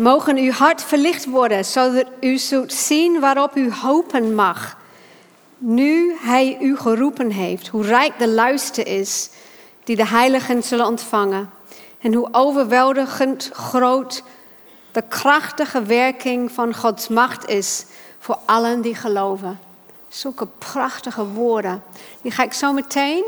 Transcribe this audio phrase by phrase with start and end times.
[0.00, 4.76] Mogen uw hart verlicht worden, zodat u zult zien waarop u hopen mag.
[5.58, 9.30] Nu hij u geroepen heeft, hoe rijk de luister is
[9.84, 11.50] die de heiligen zullen ontvangen.
[12.00, 14.22] En hoe overweldigend groot
[14.92, 17.84] de krachtige werking van Gods macht is
[18.18, 19.60] voor allen die geloven.
[20.08, 21.82] Zulke prachtige woorden.
[22.22, 23.24] Die ga ik zo meteen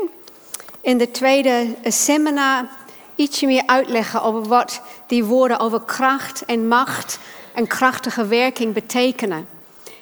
[0.81, 2.65] in de tweede seminar
[3.15, 7.19] ietsje meer uitleggen over wat die woorden over kracht en macht
[7.53, 9.47] en krachtige werking betekenen.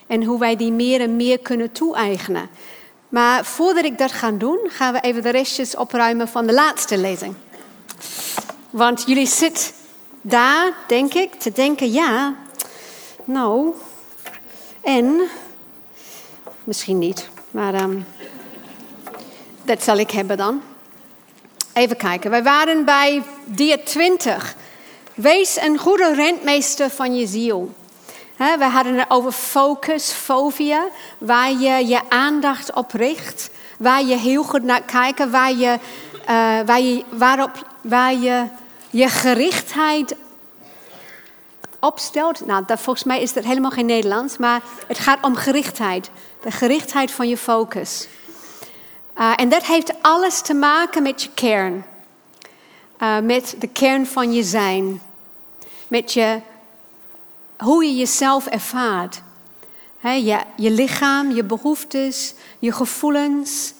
[0.07, 2.49] En hoe wij die meer en meer kunnen toe-eigenen.
[3.09, 6.97] Maar voordat ik dat ga doen, gaan we even de restjes opruimen van de laatste
[6.97, 7.35] lezing.
[8.69, 9.73] Want jullie zitten
[10.21, 12.35] daar, denk ik, te denken, ja,
[13.23, 13.73] nou,
[14.81, 15.21] en,
[16.63, 18.05] misschien niet, maar um,
[19.63, 20.61] dat zal ik hebben dan.
[21.73, 24.55] Even kijken, wij waren bij dia 20.
[25.13, 27.73] Wees een goede rentmeester van je ziel.
[28.37, 30.87] we hadden het over focus, fobia,
[31.17, 35.77] waar je je aandacht op richt, waar je heel goed naar kijkt, waar je,
[36.21, 38.43] uh, waar je, waarop, waar je
[38.89, 40.15] je gerichtheid
[41.79, 42.45] opstelt.
[42.45, 46.09] Nou, dat, volgens mij is dat helemaal geen Nederlands, maar het gaat om gerichtheid.
[46.41, 48.07] De gerichtheid van je focus.
[49.21, 51.85] Uh, en dat heeft alles te maken met je kern.
[52.99, 55.01] Uh, met de kern van je zijn.
[55.87, 56.39] Met je,
[57.57, 59.21] hoe je jezelf ervaart.
[60.55, 63.73] Je lichaam, je behoeftes, je gevoelens,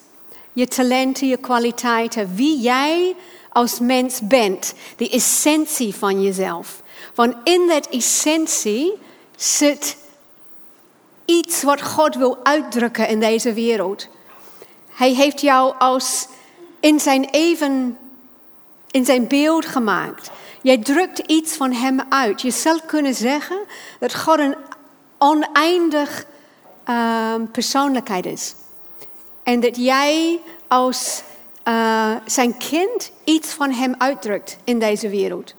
[0.53, 2.36] je talenten, je kwaliteiten.
[2.36, 3.16] Wie jij
[3.50, 4.73] als mens bent.
[4.97, 6.81] De essentie van jezelf.
[7.16, 8.94] Want in dat essentie
[9.36, 9.97] zit
[11.25, 14.08] iets wat God wil uitdrukken in deze wereld.
[15.02, 16.28] Hij heeft jou als
[16.80, 17.98] in zijn even,
[18.92, 20.32] in zijn beeld gemaakt.
[20.62, 22.42] Jij drukt iets van hem uit.
[22.42, 23.58] Je zou kunnen zeggen
[24.00, 24.56] dat God een
[25.18, 26.26] oneindig
[26.90, 28.56] uh, persoonlijkheid is.
[29.44, 31.24] En dat jij als
[31.68, 35.54] uh, zijn kind iets van hem uitdrukt in deze wereld.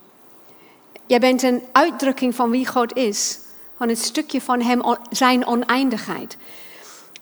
[1.07, 3.39] Jij bent een uitdrukking van wie God is.
[3.77, 6.37] Van een stukje van hem, zijn oneindigheid.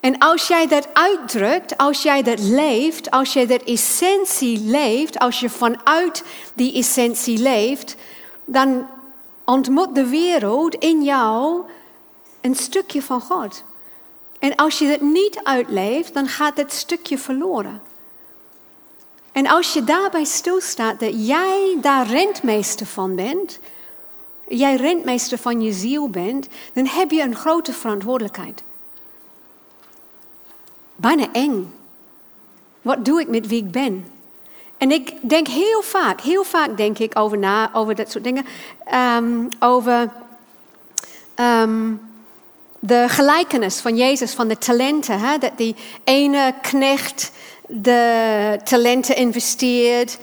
[0.01, 5.39] En als jij dat uitdrukt, als jij dat leeft, als jij dat essentie leeft, als
[5.39, 6.23] je vanuit
[6.53, 7.95] die essentie leeft,
[8.45, 8.87] dan
[9.45, 11.61] ontmoet de wereld in jou
[12.41, 13.63] een stukje van God.
[14.39, 17.81] En als je dat niet uitleeft, dan gaat dat stukje verloren.
[19.31, 23.59] En als je daarbij stilstaat dat jij daar rentmeester van bent,
[24.47, 28.63] jij rentmeester van je ziel bent, dan heb je een grote verantwoordelijkheid.
[31.01, 31.73] Bijna eng.
[32.81, 34.05] Wat doe ik met wie ik ben?
[34.77, 38.45] En ik denk heel vaak, heel vaak denk ik over na, over dat soort dingen.
[39.17, 40.09] Um, over
[41.35, 42.01] um,
[42.79, 45.19] de gelijkenis van Jezus, van de talenten.
[45.19, 45.37] Hè?
[45.37, 47.31] Dat die ene knecht
[47.67, 50.17] de talenten investeert.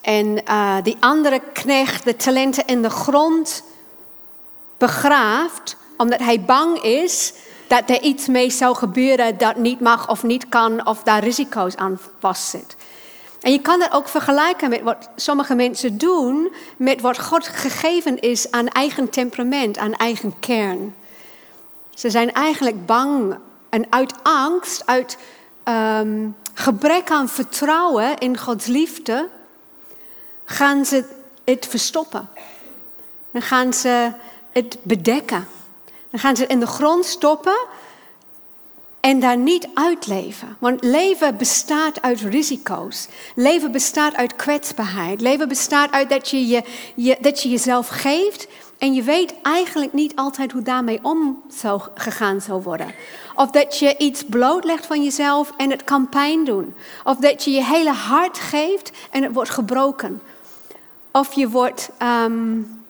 [0.00, 3.62] En uh, die andere knecht de talenten in de grond
[4.78, 7.32] begraaft, omdat hij bang is
[7.70, 11.76] dat er iets mee zou gebeuren dat niet mag of niet kan, of daar risico's
[11.76, 12.76] aan vastzit.
[13.40, 18.20] En je kan dat ook vergelijken met wat sommige mensen doen, met wat God gegeven
[18.20, 20.94] is aan eigen temperament, aan eigen kern.
[21.94, 23.38] Ze zijn eigenlijk bang
[23.68, 25.18] en uit angst, uit
[25.64, 29.28] um, gebrek aan vertrouwen in Gods liefde,
[30.44, 31.04] gaan ze
[31.44, 32.28] het verstoppen.
[33.30, 34.12] Dan gaan ze
[34.52, 35.46] het bedekken.
[36.10, 37.66] Dan gaan ze in de grond stoppen
[39.00, 40.56] en daar niet uitleven.
[40.58, 43.08] Want leven bestaat uit risico's.
[43.34, 45.20] Leven bestaat uit kwetsbaarheid.
[45.20, 46.62] Leven bestaat uit dat je, je,
[46.94, 48.46] je, dat je jezelf geeft
[48.78, 52.94] en je weet eigenlijk niet altijd hoe daarmee om zou gegaan zou worden.
[53.34, 56.74] Of dat je iets blootlegt van jezelf en het kan pijn doen.
[57.04, 60.22] Of dat je je hele hart geeft en het wordt gebroken.
[61.12, 62.84] Of je wordt, um,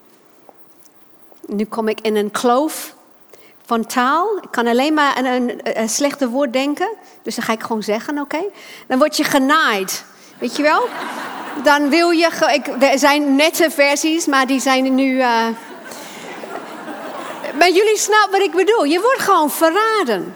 [1.47, 2.95] nu kom ik in een kloof
[3.71, 4.39] van taal.
[4.43, 6.89] Ik kan alleen maar aan een, een, slechte woord denken.
[7.22, 8.43] Dus dan ga ik gewoon zeggen, oké.
[8.89, 10.05] Dan word je genaaid.
[10.39, 10.89] Weet je wel?
[11.63, 12.28] Dan wil je...
[12.53, 15.17] Ik, er zijn nette versies, maar die zijn nu...
[15.17, 15.47] Uh...
[17.59, 18.84] Maar jullie snappen wat ik bedoel.
[18.84, 20.34] Je wordt gewoon verraden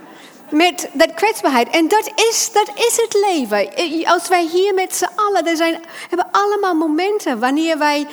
[0.50, 1.68] met dat kwetsbaarheid.
[1.68, 3.68] En dat is, dat is het leven.
[4.06, 8.06] Als wij hier met z'n allen, er zijn, hebben allemaal momenten wanneer wij,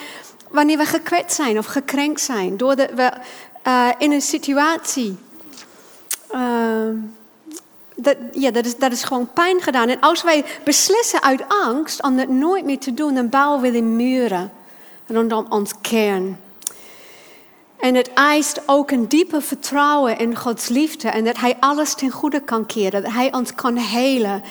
[0.50, 2.57] wanneer we gekwetst zijn of gekrenkt zijn.
[2.57, 3.12] Doordat we
[3.67, 5.17] uh, in een situatie.
[6.33, 6.89] Uh,
[7.95, 9.89] dat, ja, dat is, dat is gewoon pijn gedaan.
[9.89, 13.71] En als wij beslissen uit angst om het nooit meer te doen, dan bouwen we
[13.71, 14.51] de muren
[15.07, 16.39] rondom ons kern.
[17.79, 22.11] En het eist ook een diepe vertrouwen in Gods liefde en dat Hij alles ten
[22.11, 24.43] goede kan keren, dat Hij ons kan helen,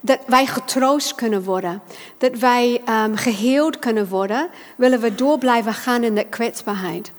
[0.00, 1.82] dat wij getroost kunnen worden,
[2.18, 7.10] dat wij um, geheeld kunnen worden, willen we door blijven gaan in de kwetsbaarheid.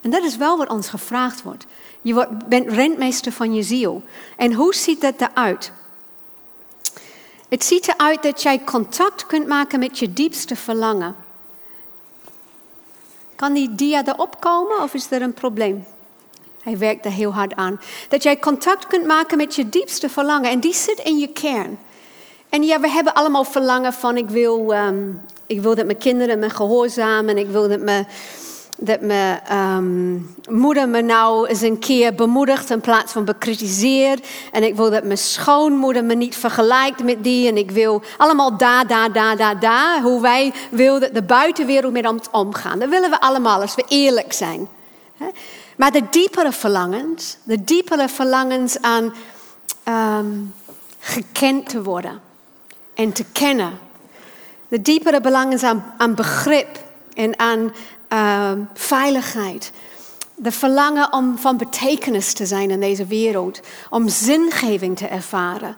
[0.00, 1.66] En dat is wel wat ons gevraagd wordt.
[2.02, 4.02] Je wordt, bent rentmeester van je ziel.
[4.36, 5.72] En hoe ziet dat eruit?
[7.48, 11.16] Het ziet eruit dat jij contact kunt maken met je diepste verlangen.
[13.36, 15.84] Kan die dia erop komen of is er een probleem?
[16.62, 17.80] Hij werkt er heel hard aan.
[18.08, 20.50] Dat jij contact kunt maken met je diepste verlangen.
[20.50, 21.78] En die zit in je kern.
[22.48, 26.38] En ja, we hebben allemaal verlangen van ik wil, um, ik wil dat mijn kinderen
[26.38, 27.38] me gehoorzamen.
[27.38, 28.06] Ik wil dat mijn
[28.82, 34.26] dat mijn um, moeder me nou eens een keer bemoedigt in plaats van bekritiseert.
[34.52, 37.48] En ik wil dat mijn schoonmoeder me niet vergelijkt met die.
[37.48, 40.02] En ik wil allemaal daar, daar, daar, daar, daar.
[40.02, 42.78] Hoe wij willen dat de buitenwereld met ons omgaan.
[42.78, 44.68] Dat willen we allemaal als we eerlijk zijn.
[45.76, 49.14] Maar de diepere verlangens, de diepere verlangens aan
[50.18, 50.54] um,
[50.98, 52.20] gekend te worden
[52.94, 53.78] en te kennen.
[54.68, 56.78] De diepere verlangens aan, aan begrip
[57.14, 57.72] en aan
[58.12, 59.72] uh, veiligheid.
[60.34, 63.60] De verlangen om van betekenis te zijn in deze wereld.
[63.90, 65.76] Om zingeving te ervaren.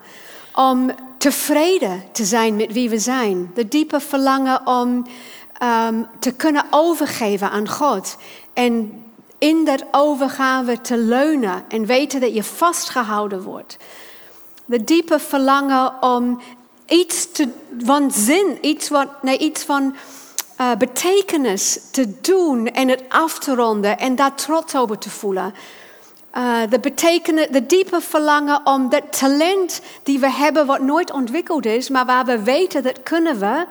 [0.54, 3.50] Om tevreden te zijn met wie we zijn.
[3.54, 5.06] De diepe verlangen om
[5.62, 8.16] um, te kunnen overgeven aan God.
[8.52, 9.02] En
[9.38, 13.76] in dat overgave te leunen en weten dat je vastgehouden wordt.
[14.64, 16.40] De diepe verlangen om
[16.86, 19.94] iets te, van zin, iets, wat, nee, iets van
[20.62, 25.54] uh, betekenis te doen en het af te ronden en daar trots over te voelen.
[26.36, 31.66] Uh, de, betekenis, de diepe verlangen om dat talent die we hebben, wat nooit ontwikkeld
[31.66, 33.66] is, maar waar we weten dat kunnen we,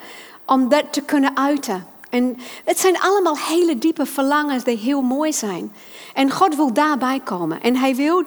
[0.45, 1.87] om dat te kunnen uiten.
[2.09, 5.73] En het zijn allemaal hele diepe verlangens die heel mooi zijn.
[6.13, 7.61] En God wil daarbij komen.
[7.61, 8.23] En Hij wil,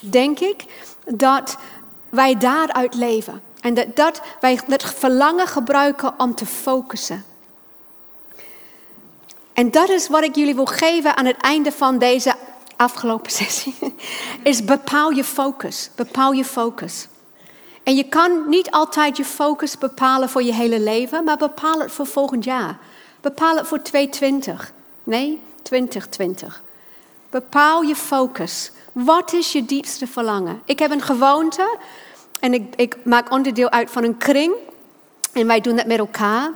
[0.00, 0.64] denk ik,
[1.04, 1.56] dat
[2.08, 3.42] wij daaruit leven.
[3.60, 7.24] En dat, dat wij dat verlangen gebruiken om te focussen.
[9.54, 12.34] En dat is wat ik jullie wil geven aan het einde van deze
[12.76, 13.74] afgelopen sessie.
[14.42, 15.90] Is bepaal je focus.
[15.94, 17.08] Bepaal je focus.
[17.82, 21.92] En je kan niet altijd je focus bepalen voor je hele leven, maar bepaal het
[21.92, 22.78] voor volgend jaar.
[23.20, 24.72] Bepaal het voor 2020.
[25.04, 26.62] Nee, 2020.
[27.30, 28.70] Bepaal je focus.
[28.92, 30.62] Wat is je diepste verlangen?
[30.64, 31.78] Ik heb een gewoonte
[32.40, 34.54] en ik, ik maak onderdeel uit van een kring.
[35.32, 36.50] En wij doen dat met elkaar.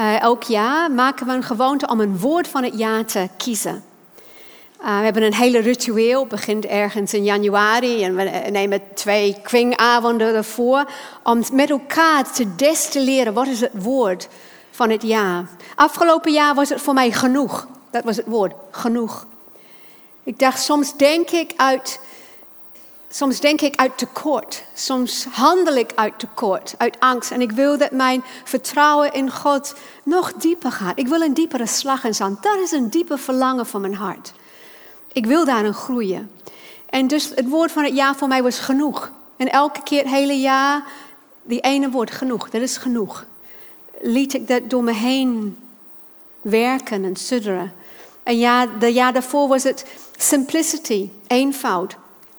[0.00, 3.84] Uh, elk jaar maken we een gewoonte om een woord van het jaar te kiezen.
[4.80, 10.34] Uh, we hebben een hele ritueel, begint ergens in januari en we nemen twee kwingavonden
[10.34, 10.84] ervoor
[11.22, 14.28] om met elkaar te destilleren wat is het woord
[14.70, 15.48] van het jaar.
[15.74, 17.66] Afgelopen jaar was het voor mij genoeg.
[17.90, 19.26] Dat was het woord, genoeg.
[20.22, 22.00] Ik dacht, soms denk ik uit
[23.08, 24.62] Soms denk ik uit tekort.
[24.74, 27.30] Soms handel ik uit tekort, uit angst.
[27.30, 30.98] En ik wil dat mijn vertrouwen in God nog dieper gaat.
[30.98, 32.38] Ik wil een diepere slag in staan.
[32.40, 34.32] Dat is een diepe verlangen van mijn hart.
[35.12, 36.30] Ik wil daarin groeien.
[36.90, 39.10] En dus het woord van het jaar voor mij was genoeg.
[39.36, 40.84] En elke keer het hele jaar,
[41.42, 42.50] die ene woord, genoeg.
[42.50, 43.24] Dat is genoeg.
[44.00, 45.58] Liet ik dat door me heen
[46.40, 47.72] werken en sudderen.
[48.22, 51.96] En ja, de jaar daarvoor was het simplicity, eenvoud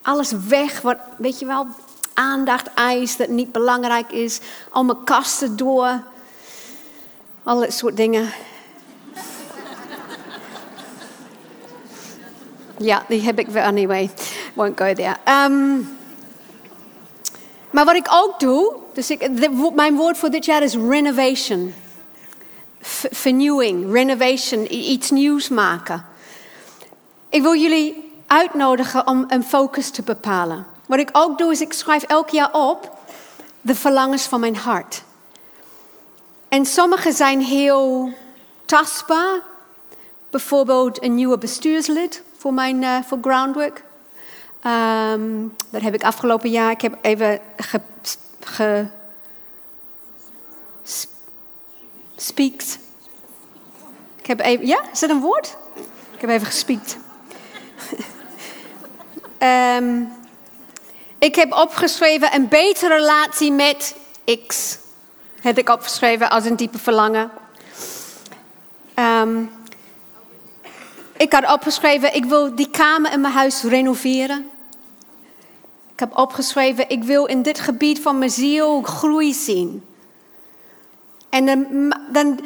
[0.07, 1.67] alles weg wat, weet je wel,
[2.13, 4.39] aandacht eist, dat niet belangrijk is.
[4.69, 6.01] Al mijn kasten door.
[7.43, 8.29] Al dat soort dingen.
[12.77, 13.63] ja, die heb ik wel.
[13.63, 14.09] Anyway,
[14.53, 15.15] won't go there.
[15.45, 15.97] Um,
[17.69, 19.29] maar wat ik ook doe, dus ik,
[19.75, 21.73] mijn woord voor dit jaar is renovation.
[23.11, 26.05] vernieuwing, renovation, iets nieuws maken.
[27.29, 30.65] Ik wil jullie uitnodigen om een focus te bepalen.
[30.85, 32.97] Wat ik ook doe is, ik schrijf elk jaar op
[33.61, 35.03] de verlangens van mijn hart.
[36.47, 38.13] En sommige zijn heel
[38.65, 39.41] tastbaar.
[40.29, 43.83] Bijvoorbeeld een nieuwe bestuurslid voor, mijn, uh, voor Groundwork.
[45.13, 46.71] Um, dat heb ik afgelopen jaar.
[46.71, 47.39] Ik heb even
[48.39, 48.87] ge.
[54.15, 55.57] Ik heb even, ja, is dat een woord?
[56.13, 56.97] Ik heb even gespiekt.
[59.43, 60.11] Um,
[61.19, 63.95] ik heb opgeschreven een betere relatie met
[64.47, 64.77] X.
[65.41, 67.31] Heb ik opgeschreven als een diepe verlangen.
[68.95, 69.51] Um,
[71.17, 74.49] ik had opgeschreven, ik wil die kamer in mijn huis renoveren.
[75.93, 79.85] Ik heb opgeschreven, ik wil in dit gebied van mijn ziel groei zien.
[81.29, 82.39] En dan, dan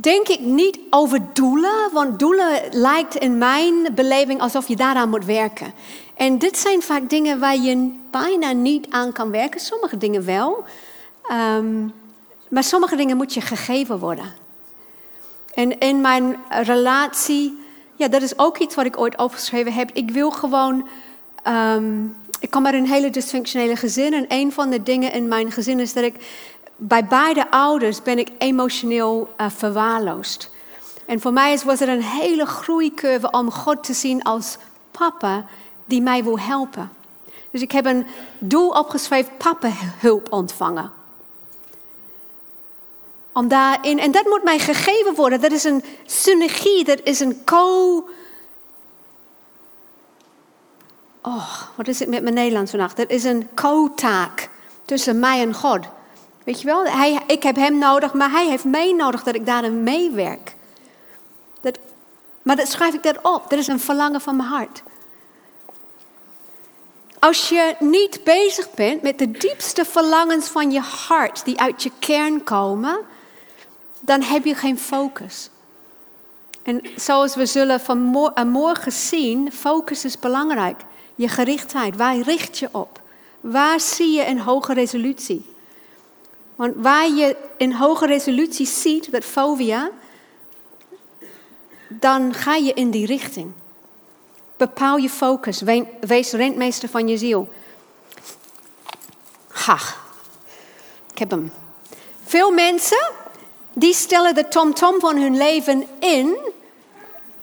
[0.00, 5.24] denk ik niet over doelen, want doelen lijkt in mijn beleving alsof je daaraan moet
[5.24, 5.72] werken.
[6.14, 9.60] En dit zijn vaak dingen waar je bijna niet aan kan werken.
[9.60, 10.64] Sommige dingen wel.
[11.32, 11.92] Um,
[12.48, 14.34] maar sommige dingen moet je gegeven worden.
[15.54, 17.58] En in mijn relatie,
[17.96, 19.90] ja, dat is ook iets wat ik ooit opgeschreven heb.
[19.92, 20.88] Ik wil gewoon.
[21.48, 24.12] Um, ik kom uit een hele dysfunctionele gezin.
[24.12, 26.14] En een van de dingen in mijn gezin is dat ik.
[26.76, 30.50] Bij beide ouders ben ik emotioneel uh, verwaarloosd.
[31.06, 34.56] En voor mij was het een hele groeicurve om God te zien als
[34.90, 35.46] papa
[35.84, 36.92] die mij wil helpen.
[37.50, 38.06] Dus ik heb een
[38.38, 39.68] doel opgeschreven, papa
[39.98, 40.92] hulp ontvangen.
[43.32, 45.40] Om daarin, en dat moet mij gegeven worden.
[45.40, 48.08] Dat is een synergie, dat is een co.
[51.22, 52.96] Oh, wat is het met mijn Nederlands vannacht?
[52.96, 54.50] Dat is een co-taak
[54.84, 55.86] tussen mij en God.
[56.46, 56.84] Weet je wel?
[56.84, 60.54] Hij, ik heb hem nodig, maar hij heeft mij nodig dat ik daarin meewerk.
[61.60, 61.78] Dat,
[62.42, 63.50] maar dat schrijf ik dat op.
[63.50, 64.82] Dat is een verlangen van mijn hart.
[67.18, 71.90] Als je niet bezig bent met de diepste verlangens van je hart, die uit je
[71.98, 72.98] kern komen,
[74.00, 75.50] dan heb je geen focus.
[76.62, 80.80] En zoals we zullen vanmorgen zien, focus is belangrijk.
[81.14, 83.00] Je gerichtheid, waar richt je op?
[83.40, 85.54] Waar zie je een hoge resolutie?
[86.56, 89.90] Want waar je een hoge resolutie ziet, dat fobia,
[91.88, 93.52] dan ga je in die richting.
[94.56, 95.62] Bepaal je focus.
[96.00, 97.48] Wees rentmeester van je ziel.
[99.48, 99.78] Ha,
[101.12, 101.52] ik heb hem.
[102.24, 103.10] Veel mensen
[103.72, 106.36] die stellen de tom-tom van hun leven in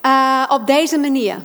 [0.05, 1.41] uh, op deze manier.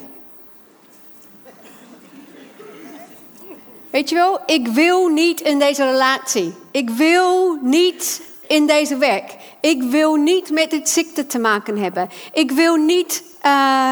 [3.99, 6.53] Weet je wel, ik wil niet in deze relatie.
[6.71, 9.35] Ik wil niet in deze werk.
[9.59, 12.09] Ik wil niet met dit ziekte te maken hebben.
[12.33, 13.91] Ik wil niet uh,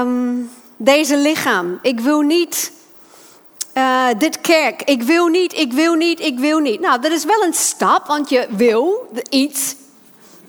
[0.00, 1.78] um, deze lichaam.
[1.82, 2.72] Ik wil niet
[3.74, 4.82] uh, dit kerk.
[4.82, 6.80] Ik wil niet, ik wil niet, ik wil niet.
[6.80, 9.74] Nou, dat is wel een stap, want je wil iets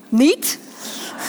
[0.10, 0.60] niet.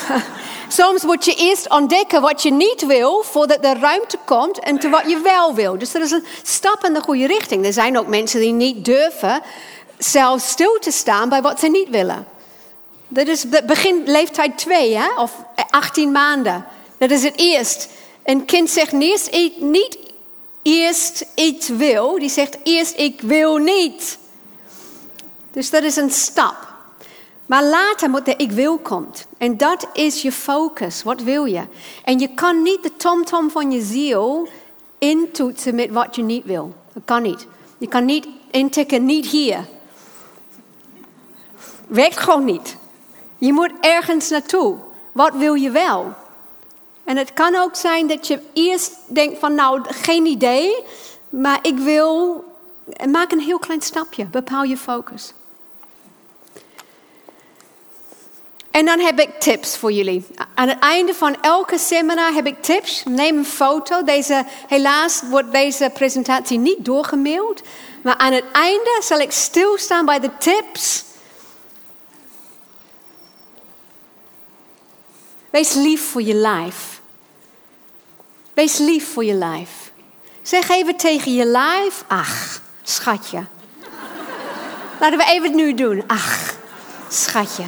[0.69, 4.89] Soms moet je eerst ontdekken wat je niet wil, voordat er ruimte komt en te
[4.89, 5.79] wat je wel wil.
[5.79, 7.67] Dus dat is een stap in de goede richting.
[7.67, 9.43] Er zijn ook mensen die niet durven
[9.99, 12.27] zelf stil te staan bij wat ze niet willen.
[13.09, 15.09] Dat is begin leeftijd 2, hè?
[15.17, 15.33] of
[15.71, 16.67] 18 maanden.
[16.99, 17.89] Dat is het eerst.
[18.25, 19.31] Een kind zegt niet,
[19.61, 19.99] niet
[20.63, 24.19] eerst iets wil, die zegt eerst ik wil niet.
[25.53, 26.66] Dus dat is een stap.
[27.47, 29.27] Maar later moet de ik wil komt.
[29.39, 31.03] En dat is je focus.
[31.03, 31.63] Wat wil je?
[32.05, 34.49] En je kan niet de tomtom van je ziel
[34.99, 36.75] intoetsen met wat je niet wil.
[36.93, 37.47] Dat kan niet.
[37.79, 39.65] Je kan niet intikken, niet hier.
[41.87, 42.77] Werkt gewoon niet.
[43.39, 44.77] Je moet ergens naartoe.
[45.13, 46.15] Wat wil je wel?
[47.05, 50.83] En het kan ook zijn dat je eerst denkt van nou, geen idee,
[51.29, 52.45] maar ik wil,
[53.11, 55.33] maak een heel klein stapje, bepaal je focus.
[58.77, 60.27] En dan heb ik tips voor jullie.
[60.55, 63.03] Aan het einde van elke seminar heb ik tips.
[63.05, 64.03] Neem een foto.
[64.05, 67.63] Deze, helaas wordt deze presentatie niet doorgemaild.
[68.03, 71.05] Maar aan het einde zal ik stilstaan bij de tips.
[75.51, 77.01] Wees lief voor je lijf.
[78.55, 79.93] Wees lief voor je lijf.
[80.43, 83.45] Zeg even tegen je lijf, ach, schatje.
[85.01, 86.05] Laten we even het nu doen.
[86.07, 86.55] Ach,
[87.09, 87.65] schatje.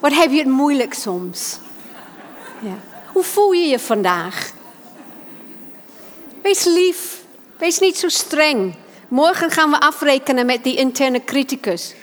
[0.00, 1.58] Wat heb je het moeilijk soms?
[2.58, 2.78] Ja.
[3.12, 4.52] Hoe voel je je vandaag?
[6.42, 7.22] Wees lief.
[7.58, 8.74] Wees niet zo streng.
[9.08, 11.94] Morgen gaan we afrekenen met die interne criticus.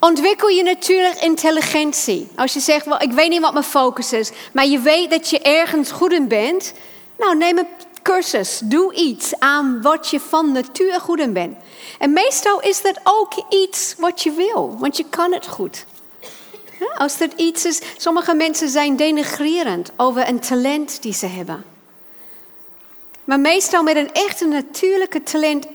[0.00, 2.28] Ontwikkel je natuurlijk intelligentie.
[2.36, 5.40] Als je zegt, ik weet niet wat mijn focus is, maar je weet dat je
[5.40, 6.72] ergens goed in bent.
[7.18, 7.66] Nou, neem een
[8.12, 8.60] cursus.
[8.64, 11.56] Doe iets aan wat je van natuur goed in bent.
[11.98, 15.84] En meestal is dat ook iets wat je wil, want je kan het goed.
[16.96, 21.64] Als dat iets is, sommige mensen zijn denigrerend over een talent die ze hebben.
[23.24, 25.66] Maar meestal met een echte natuurlijke talent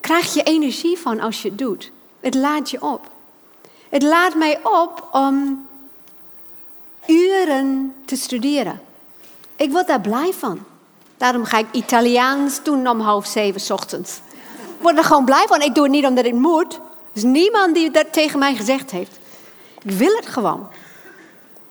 [0.00, 1.90] krijg je energie van als je het doet.
[2.20, 3.10] Het laat je op.
[3.88, 5.66] Het laat mij op om
[7.06, 8.80] uren te studeren.
[9.56, 10.72] Ik word daar blij van.
[11.16, 14.20] Daarom ga ik Italiaans doen om half zeven ochtends.
[14.56, 15.62] Ik word er gewoon blij van.
[15.62, 16.74] Ik doe het niet omdat ik moet.
[16.74, 16.80] Er
[17.12, 19.18] is niemand die dat tegen mij gezegd heeft.
[19.82, 20.68] Ik wil het gewoon.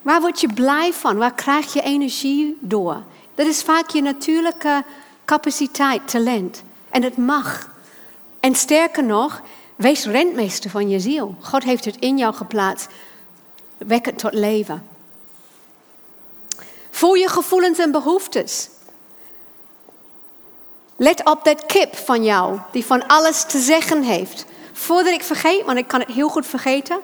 [0.01, 1.17] Waar word je blij van?
[1.17, 3.03] Waar krijg je energie door?
[3.35, 4.83] Dat is vaak je natuurlijke
[5.25, 6.63] capaciteit, talent.
[6.89, 7.69] En het mag.
[8.39, 9.41] En sterker nog,
[9.75, 11.35] Wees rentmeester van je ziel.
[11.41, 12.87] God heeft het in jou geplaatst.
[13.77, 14.87] Wek het tot leven.
[16.89, 18.69] Voel je gevoelens en behoeftes.
[20.95, 24.45] Let op dat kip van jou, die van alles te zeggen heeft.
[24.73, 26.99] Voordat ik vergeet, want ik kan het heel goed vergeten.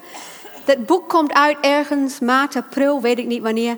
[0.65, 3.77] Dat boek komt uit ergens maart, april, weet ik niet wanneer.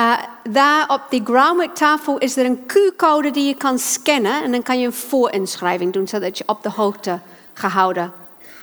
[0.00, 0.12] Uh,
[0.50, 1.22] daar op die
[1.72, 4.42] tafel is er een Q-code die je kan scannen.
[4.42, 7.18] En dan kan je een voorinschrijving doen, zodat je op de hoogte
[7.52, 8.12] gehouden.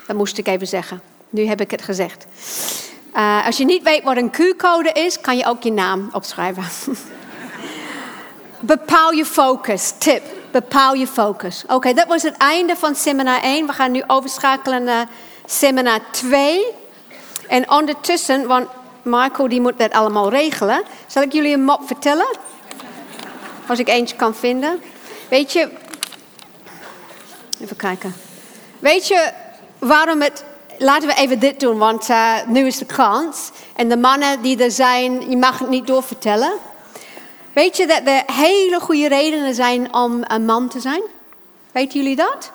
[0.07, 1.01] Dat moest ik even zeggen.
[1.29, 2.25] Nu heb ik het gezegd.
[3.15, 6.63] Uh, als je niet weet wat een Q-code is, kan je ook je naam opschrijven.
[8.59, 9.93] Bepaal je focus.
[9.97, 10.23] Tip.
[10.53, 11.63] Bepaal je focus.
[11.67, 13.67] Oké, dat was het einde van seminar 1.
[13.67, 15.07] We gaan nu overschakelen naar
[15.45, 16.65] seminar 2.
[17.47, 18.67] En ondertussen, want
[19.01, 20.83] Marco die moet dat allemaal regelen.
[21.07, 22.37] Zal ik jullie een mop vertellen?
[23.67, 24.81] Als ik eentje kan vinden.
[25.29, 25.69] Weet je...
[27.61, 28.15] Even kijken.
[28.79, 29.31] Weet je
[29.79, 30.43] waarom het...
[30.77, 33.51] Laten we even dit doen, want uh, nu is de kans.
[33.75, 36.53] En de mannen die er zijn, je mag het niet doorvertellen.
[37.53, 41.01] Weet je dat er hele goede redenen zijn om een man te zijn?
[41.71, 42.51] Weten jullie dat?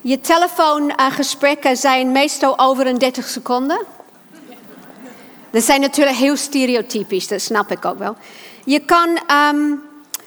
[0.00, 3.78] Je telefoongesprekken zijn meestal over een 30 seconden.
[5.50, 8.16] Dat zijn natuurlijk heel stereotypisch, dat snap ik ook wel.
[8.64, 9.18] Je kan,
[9.54, 9.82] um,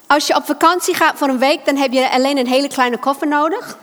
[0.07, 2.97] als je op vakantie gaat voor een week, dan heb je alleen een hele kleine
[2.97, 3.77] koffer nodig.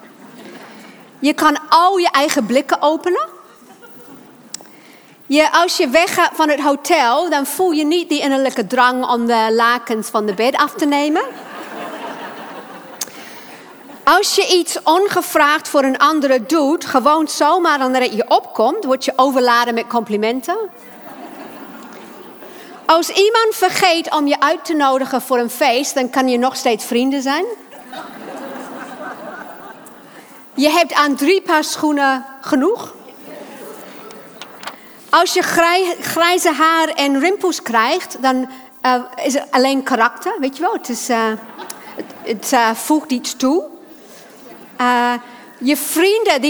[1.18, 3.35] Je kan al je eigen blikken openen.
[5.26, 9.26] Je, als je weggaat van het hotel, dan voel je niet die innerlijke drang om
[9.26, 11.22] de lakens van de bed af te nemen.
[14.04, 19.04] Als je iets ongevraagd voor een andere doet, gewoon zomaar omdat het je opkomt, word
[19.04, 20.56] je overladen met complimenten.
[22.86, 26.56] Als iemand vergeet om je uit te nodigen voor een feest, dan kan je nog
[26.56, 27.44] steeds vrienden zijn.
[30.54, 32.95] Je hebt aan drie paar schoenen genoeg.
[35.16, 35.42] Als je
[36.00, 38.48] grijze haar en rimpels krijgt, dan
[38.82, 40.72] uh, is het alleen karakter, weet je wel.
[40.72, 41.32] Het, uh,
[41.96, 43.64] het, het uh, voegt iets toe.
[45.58, 46.40] je vrienden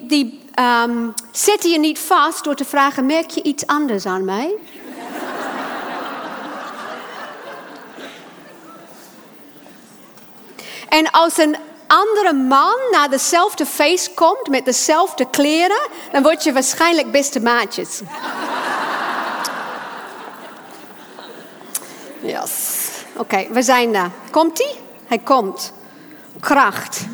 [0.00, 0.40] die,
[0.84, 4.54] um, zetten je niet vast door te vragen: merk je iets anders aan mij?
[10.88, 11.56] En als een
[11.90, 18.00] andere man naar dezelfde feest komt met dezelfde kleren, dan word je waarschijnlijk beste maatjes.
[22.20, 22.88] Yes.
[23.16, 24.10] Oké, we zijn daar.
[24.30, 24.74] Komt hij?
[25.06, 25.72] Hij komt.
[26.40, 27.06] Kracht.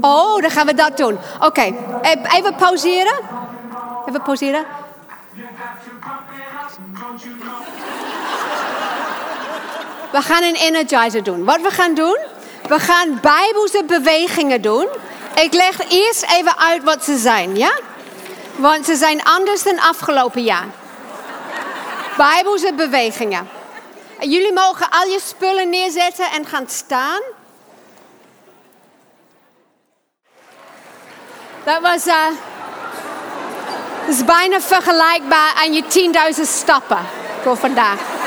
[0.00, 1.18] Oh, dan gaan we dat doen.
[1.40, 1.74] Oké,
[2.32, 3.14] even pauzeren.
[4.08, 4.64] Even pauzeren.
[10.12, 11.44] We gaan een energizer doen.
[11.44, 12.18] Wat we gaan doen,
[12.72, 14.88] we gaan bijbelse bewegingen doen.
[15.34, 17.78] Ik leg eerst even uit wat ze zijn, ja?
[18.56, 20.66] Want ze zijn anders dan afgelopen jaar.
[22.16, 23.48] Bijbelse bewegingen.
[24.20, 27.20] Jullie mogen al je spullen neerzetten en gaan staan.
[31.64, 32.26] Dat was uh,
[34.08, 35.82] is bijna vergelijkbaar aan je
[36.36, 37.06] 10.000 stappen
[37.42, 38.21] voor vandaag.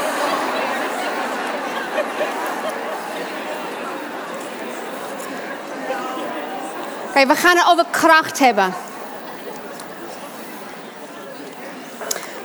[7.15, 8.73] Kijk, we gaan het over kracht hebben.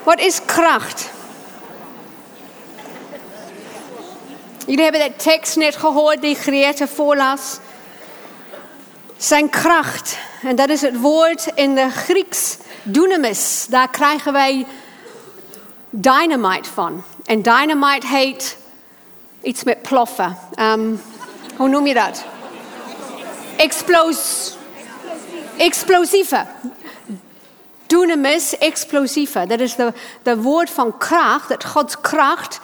[0.03, 1.11] Wat is kracht?
[4.67, 7.59] Jullie hebben de tekst net gehoord die Greta voorlas.
[9.17, 10.19] Zijn kracht.
[10.43, 13.67] En dat is het woord in de Grieks dunamis.
[13.69, 14.67] Daar krijgen wij
[15.91, 17.05] dynamite van.
[17.25, 18.57] En dynamite heet
[19.43, 20.39] iets met ploffen.
[20.61, 21.03] Um,
[21.57, 22.25] hoe noem je dat?
[23.57, 24.59] Explos
[25.61, 26.47] explosieve.
[27.87, 29.47] Dunamis, explosieve.
[29.47, 29.77] Dat is
[30.23, 31.49] de woord van kracht.
[31.49, 32.61] Dat Gods kracht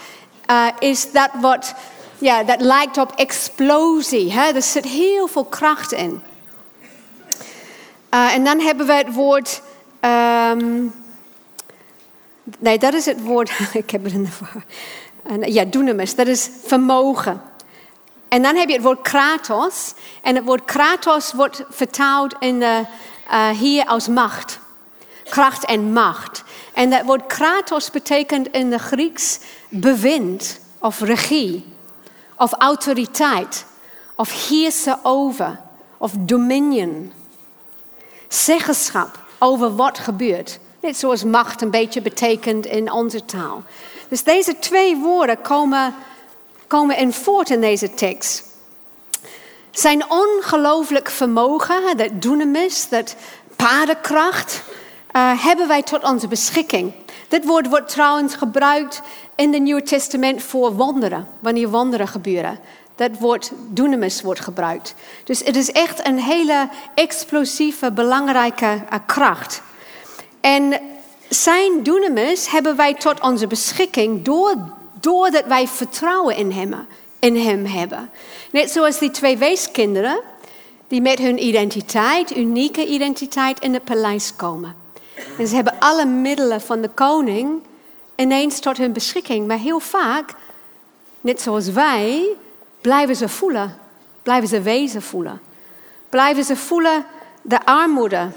[0.51, 1.75] uh, is dat wat,
[2.19, 4.33] ja, lijkt op explosie.
[4.33, 4.53] Hè?
[4.53, 6.23] Er zit heel veel kracht in.
[8.11, 9.63] Uh, en dan hebben we het woord.
[10.01, 10.95] Um,
[12.59, 13.51] nee, dat is het woord.
[13.73, 15.53] ik heb het in de.
[15.53, 17.41] Ja, dunamis, dat is vermogen.
[18.29, 19.95] En dan heb je het woord kratos.
[20.23, 22.83] En het woord kratos wordt vertaald in de,
[23.31, 24.59] uh, hier als macht.
[25.25, 26.45] Kracht en macht.
[26.75, 31.75] En dat woord kratos betekent in de Grieks bewind of regie.
[32.37, 33.67] Of autoriteit.
[34.15, 35.61] Of heersen over.
[35.99, 37.12] Of dominion.
[38.29, 40.59] Zeggenschap over wat gebeurt.
[40.81, 43.62] Net zoals macht een beetje betekent in onze taal.
[44.09, 45.95] Dus deze twee woorden komen
[46.67, 48.45] komen in voort in deze tekst.
[49.71, 53.17] Zijn ongelooflijk vermogen, dat dunamis, dat
[53.57, 54.63] paardenkracht,
[55.17, 56.93] uh, hebben wij tot onze beschikking.
[57.29, 59.03] Dit woord wordt trouwens gebruikt
[59.35, 62.59] in het Nieuwe Testament voor wonderen, wanneer wonderen gebeuren.
[62.95, 64.95] Dat woord dunamis wordt gebruikt.
[65.25, 69.63] Dus het is echt een hele explosieve, belangrijke uh, kracht.
[70.41, 70.81] En
[71.29, 74.55] zijn dunamis hebben wij tot onze beschikking door,
[75.01, 76.75] doordat wij vertrouwen in hem,
[77.19, 78.11] in hem hebben.
[78.53, 80.21] Net zoals die twee weeskinderen
[80.89, 84.77] die met hun identiteit, unieke identiteit, in het paleis komen.
[85.39, 87.63] En ze hebben alle middelen van de koning
[88.17, 89.47] ineens tot hun beschikking.
[89.47, 90.35] Maar heel vaak,
[91.21, 92.29] net zoals wij,
[92.81, 93.79] blijven ze voelen.
[94.23, 95.41] Blijven ze wezen voelen.
[96.09, 97.05] Blijven ze voelen
[97.43, 98.29] de armoede,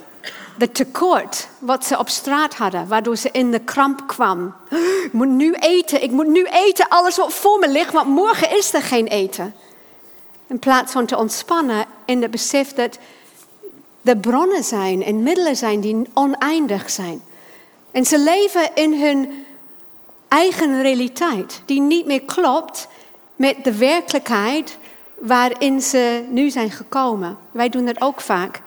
[0.60, 4.56] de tekort wat ze op straat hadden, waardoor ze in de kramp kwam.
[5.04, 8.58] Ik moet nu eten, ik moet nu eten, alles wat voor me ligt, want morgen
[8.58, 9.56] is er geen eten.
[10.48, 12.98] In plaats van te ontspannen in het besef dat
[14.04, 17.22] er bronnen zijn en middelen zijn die oneindig zijn.
[17.92, 19.46] En ze leven in hun
[20.28, 22.88] eigen realiteit, die niet meer klopt
[23.36, 24.78] met de werkelijkheid
[25.20, 27.38] waarin ze nu zijn gekomen.
[27.52, 28.62] Wij doen dat ook vaak.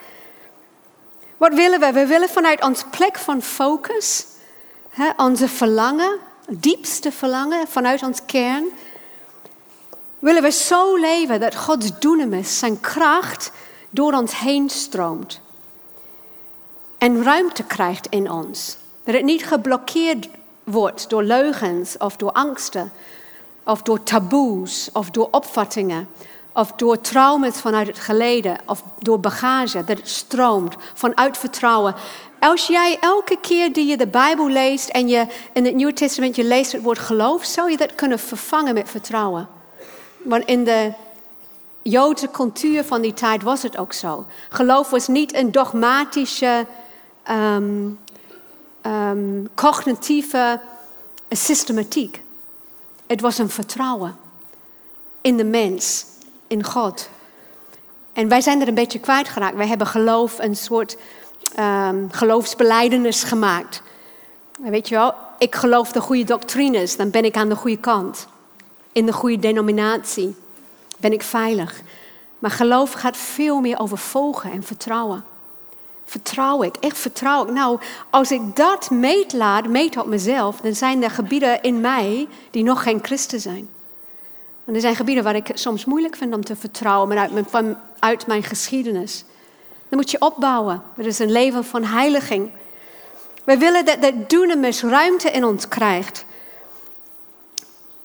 [1.43, 1.93] Wat willen we?
[1.93, 4.27] We willen vanuit ons plek van focus,
[4.89, 8.65] hè, onze verlangen, diepste verlangen vanuit ons kern,
[10.19, 13.53] willen we zo leven dat Gods dunamis, zijn kracht,
[13.91, 15.41] door ons heen stroomt.
[16.99, 18.77] En ruimte krijgt in ons.
[19.05, 20.29] Dat het niet geblokkeerd
[20.65, 22.93] wordt door leugens of door angsten,
[23.65, 26.09] of door taboes of door opvattingen,
[26.53, 31.95] of door trauma's vanuit het geleden, of door bagage, dat het stroomt vanuit vertrouwen.
[32.41, 36.37] Als jij elke keer die je de Bijbel leest en je in het Nieuwe Testament
[36.37, 39.49] je leest het woord geloof, zou je dat kunnen vervangen met vertrouwen.
[40.23, 40.93] Want in de
[41.83, 44.27] Joodse cultuur van die tijd was het ook zo.
[44.49, 46.67] Geloof was niet een dogmatische,
[47.31, 47.99] um,
[48.87, 50.61] um, cognitieve
[51.29, 52.23] systematiek.
[53.07, 54.17] Het was een vertrouwen
[55.21, 56.05] in de mens,
[56.53, 57.09] in God.
[58.13, 59.57] En wij zijn er een beetje kwijtgeraakt.
[59.57, 60.97] Wij hebben geloof een soort
[61.59, 63.83] um, geloofsbeleidenis gemaakt.
[64.59, 68.27] Weet je wel, ik geloof de goede doctrines, dan ben ik aan de goede kant.
[68.93, 70.37] In de goede denominatie
[70.97, 71.81] ben ik veilig.
[72.39, 75.25] Maar geloof gaat veel meer over volgen en vertrouwen.
[76.05, 77.51] Vertrouw ik, echt vertrouw ik.
[77.51, 82.63] Nou, als ik dat meetlaat, meet op mezelf, dan zijn er gebieden in mij die
[82.63, 83.69] nog geen christen zijn.
[84.65, 87.77] Er zijn gebieden waar ik soms moeilijk vind om te vertrouwen, maar uit mijn,
[88.27, 89.25] mijn geschiedenis.
[89.89, 90.83] Dan moet je opbouwen.
[90.97, 92.51] Er is een leven van heiliging.
[93.45, 96.25] We willen dat de dunamis ruimte in ons krijgt.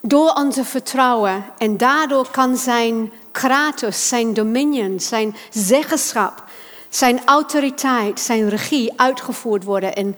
[0.01, 1.45] Door onze vertrouwen.
[1.57, 6.43] En daardoor kan zijn kratos, zijn dominion, zijn zeggenschap,
[6.89, 10.15] zijn autoriteit, zijn regie uitgevoerd worden in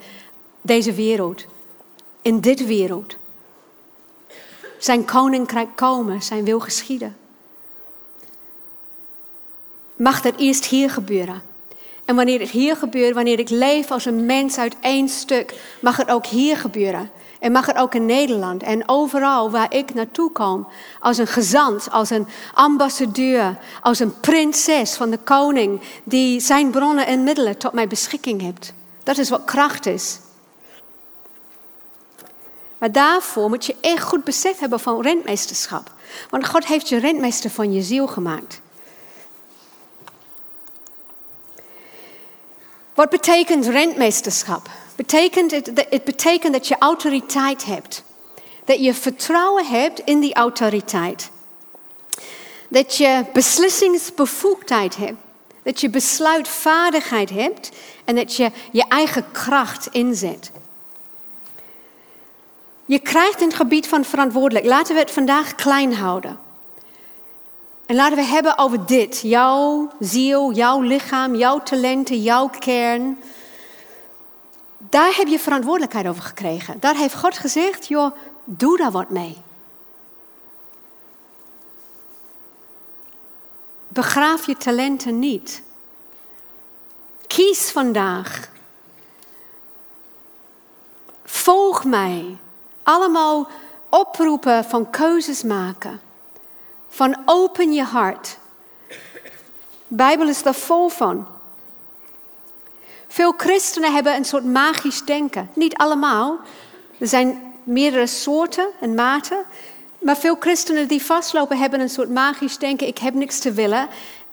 [0.62, 1.46] deze wereld.
[2.22, 3.19] In dit wereld.
[4.80, 7.18] Zijn koninkrijk komen, zijn wil geschieden.
[9.96, 11.42] Mag dat eerst hier gebeuren?
[12.06, 15.98] En wanneer het hier gebeurt, wanneer ik leef als een mens uit één stuk, mag
[15.98, 17.12] het ook hier gebeuren.
[17.40, 20.68] En mag het ook in Nederland en overal waar ik naartoe kom.
[21.00, 25.82] Als een gezant, als een ambassadeur, als een prinses van de koning.
[26.04, 28.74] Die zijn bronnen en middelen tot mijn beschikking heeft.
[29.04, 30.20] Dat is wat kracht is.
[32.80, 35.92] Maar daarvoor moet je echt goed besef hebben van rentmeesterschap.
[36.30, 38.62] Want God heeft je rentmeester van je ziel gemaakt.
[42.94, 44.70] Wat betekent rentmeesterschap?
[44.96, 48.04] Betekent het, het betekent dat je autoriteit hebt.
[48.66, 51.30] Dat je vertrouwen hebt in die autoriteit.
[52.68, 55.18] Dat je beslissingsbevoegdheid hebt.
[55.64, 57.72] Dat je besluitvaardigheid hebt
[58.06, 60.52] en dat je je eigen kracht inzet.
[62.90, 64.66] Je krijgt een gebied van verantwoordelijk.
[64.66, 66.40] Laten we het vandaag klein houden.
[67.86, 69.22] En laten we hebben over dit.
[69.22, 73.24] Jouw ziel, jouw lichaam, jouw talenten, jouw kern.
[74.78, 76.80] Daar heb je verantwoordelijkheid over gekregen.
[76.80, 79.38] Daar heeft God gezegd, joh, doe daar wat mee.
[83.88, 85.62] Begraaf je talenten niet.
[87.28, 88.50] Kies vandaag.
[91.24, 92.38] Volg mij.
[92.90, 93.48] Allemaal
[93.90, 96.02] oproepen van keuzes maken.
[96.88, 98.38] Van open je hart.
[98.88, 101.28] De Bijbel is daar vol van.
[103.08, 105.50] Veel christenen hebben een soort magisch denken.
[105.54, 106.38] Niet allemaal.
[106.98, 109.44] Er zijn meerdere soorten en maten.
[110.00, 112.88] Maar veel christenen die vastlopen hebben een soort magisch denken.
[112.88, 113.88] Ik heb niks te willen.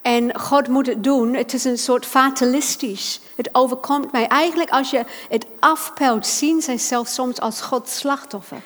[0.06, 1.34] En God moet het doen.
[1.34, 3.20] Het is een soort fatalistisch.
[3.36, 4.26] Het overkomt mij.
[4.26, 8.60] Eigenlijk als je het afpelt, zien zij zelf soms als Gods slachtoffer.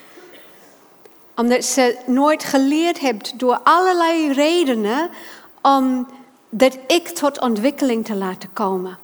[1.37, 5.11] Omdat ze nooit geleerd hebben door allerlei redenen
[5.63, 6.09] om
[6.51, 8.99] dat ik tot ontwikkeling te laten komen.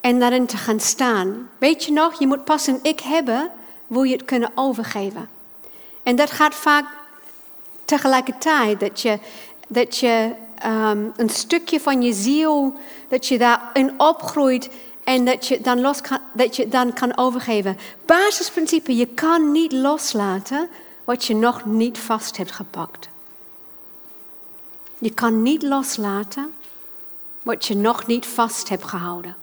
[0.00, 1.50] En daarin te gaan staan.
[1.58, 3.50] Weet je nog, je moet pas een ik hebben,
[3.86, 5.28] wil je het kunnen overgeven.
[6.02, 6.86] En dat gaat vaak
[7.84, 9.18] tegelijkertijd, dat je,
[9.68, 10.32] dat je
[10.66, 14.70] um, een stukje van je ziel, dat je daarin opgroeit
[15.04, 17.78] en dat je dan los kan, dat je dan kan overgeven.
[18.06, 20.68] Basisprincipe, je kan niet loslaten
[21.04, 23.08] wat je nog niet vast hebt gepakt.
[24.98, 26.52] Je kan niet loslaten
[27.42, 29.36] wat je nog niet vast hebt gehouden.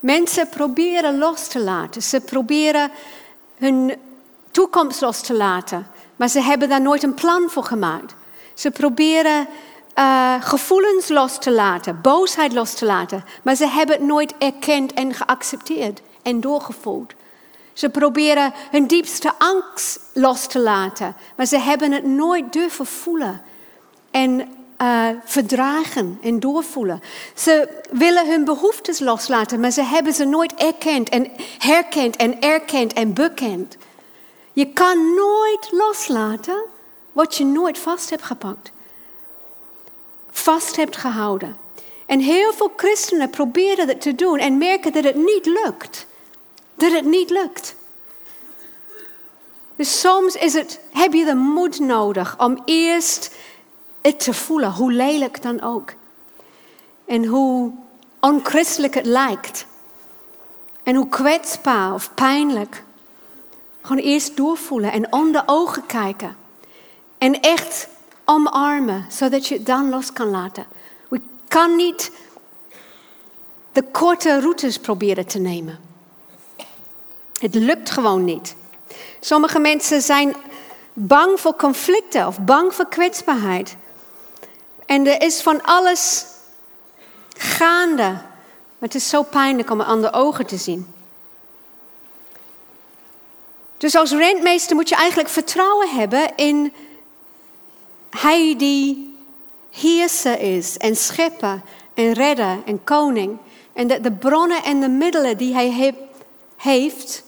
[0.00, 2.02] Mensen proberen los te laten.
[2.02, 2.90] Ze proberen
[3.56, 3.94] hun
[4.50, 5.86] toekomst los te laten.
[6.16, 8.14] Maar ze hebben daar nooit een plan voor gemaakt.
[8.62, 9.48] Ze proberen
[9.98, 13.24] uh, gevoelens los te laten, boosheid los te laten.
[13.42, 17.12] Maar ze hebben het nooit erkend en geaccepteerd en doorgevoeld.
[17.72, 21.16] Ze proberen hun diepste angst los te laten.
[21.36, 23.42] Maar ze hebben het nooit durven voelen.
[24.10, 24.40] En
[24.82, 27.02] uh, verdragen en doorvoelen.
[27.34, 32.92] Ze willen hun behoeftes loslaten, maar ze hebben ze nooit erkend en herkend en erkend
[32.92, 33.76] en bekend.
[34.52, 36.71] Je kan nooit loslaten
[37.12, 38.72] wat je nooit vast hebt gepakt.
[40.30, 41.56] Vast hebt gehouden.
[42.06, 46.06] En heel veel christenen proberen dat te doen en merken dat het niet lukt.
[46.74, 47.74] Dat het niet lukt.
[49.76, 53.34] Dus soms is het, heb je de moed nodig om eerst
[54.00, 55.92] het te voelen, hoe lelijk dan ook.
[57.04, 57.72] En hoe
[58.20, 59.66] onchristelijk het lijkt.
[60.82, 62.82] En hoe kwetsbaar of pijnlijk.
[63.80, 66.36] Gewoon eerst doorvoelen en onder ogen kijken.
[67.22, 67.88] En echt
[68.24, 70.66] omarmen, zodat je het dan los kan laten.
[71.08, 72.10] We kan niet
[73.72, 75.80] de korte routes proberen te nemen.
[77.38, 78.54] Het lukt gewoon niet.
[79.20, 80.34] Sommige mensen zijn
[80.92, 83.76] bang voor conflicten of bang voor kwetsbaarheid.
[84.86, 86.26] En er is van alles
[87.36, 88.02] gaande.
[88.02, 88.22] Maar
[88.78, 90.94] het is zo pijnlijk om aan de ogen te zien.
[93.76, 96.72] Dus als rentmeester moet je eigenlijk vertrouwen hebben in
[98.16, 99.16] hij die
[99.70, 101.60] heerser is en schepper
[101.94, 103.38] en redder en koning.
[103.72, 105.98] En dat de bronnen en de middelen die hij
[106.56, 107.24] heeft,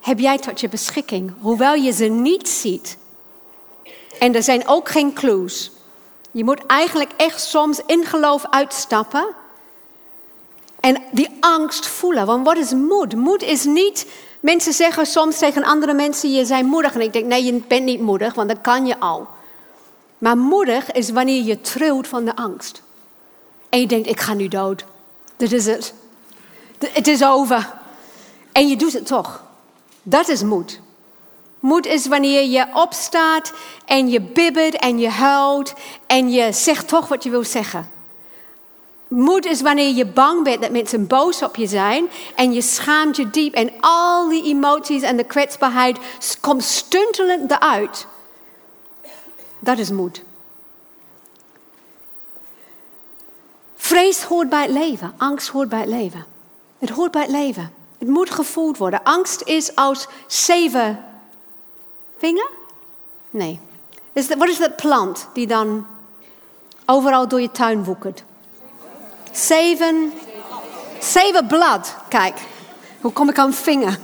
[0.00, 1.32] heb jij tot je beschikking.
[1.40, 2.98] Hoewel je ze niet ziet.
[4.18, 5.70] En er zijn ook geen clues.
[6.30, 9.26] Je moet eigenlijk echt soms in geloof uitstappen.
[10.80, 12.26] En die angst voelen.
[12.26, 13.14] Want wat is moed?
[13.14, 14.06] Moed is niet.
[14.40, 16.94] Mensen zeggen soms tegen andere mensen: Je bent moedig.
[16.94, 19.28] En ik denk: Nee, je bent niet moedig, want dat kan je al.
[20.18, 22.82] Maar moedig is wanneer je trilt van de angst.
[23.68, 24.84] En je denkt: Ik ga nu dood.
[25.36, 25.94] Dit is het.
[26.78, 27.74] Het is over.
[28.52, 29.42] En je doet het toch.
[30.02, 30.80] Dat is moed.
[31.60, 33.52] Moed is wanneer je opstaat
[33.84, 35.74] en je bibbert en je huilt
[36.06, 37.90] en je zegt toch wat je wil zeggen.
[39.08, 43.16] Moed is wanneer je bang bent dat mensen boos op je zijn en je schaamt
[43.16, 45.98] je diep en al die emoties en de kwetsbaarheid
[46.40, 48.06] komt stuntelend eruit.
[49.68, 50.22] Dat is moed.
[53.76, 56.24] Vrees hoort bij het leven, angst hoort bij het leven.
[56.78, 57.72] Het hoort bij het leven.
[57.98, 59.02] Het moet gevoeld worden.
[59.02, 61.04] Angst is als zeven
[62.16, 62.50] Vinger?
[63.30, 63.60] Nee.
[64.12, 65.86] Wat is dat plant die dan
[66.86, 68.24] overal door je tuin woekert?
[69.32, 70.12] Zeven.
[71.00, 71.96] Zeven blad.
[72.08, 72.40] Kijk,
[73.00, 73.98] hoe kom ik aan vinger?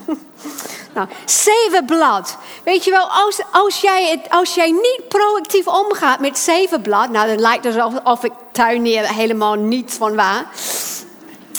[0.95, 2.39] Nou, zevenblad.
[2.65, 7.27] Weet je wel, als, als, jij het, als jij niet proactief omgaat met zevenblad, nou
[7.27, 10.45] dan lijkt het alsof of ik tuinier helemaal niets van waar.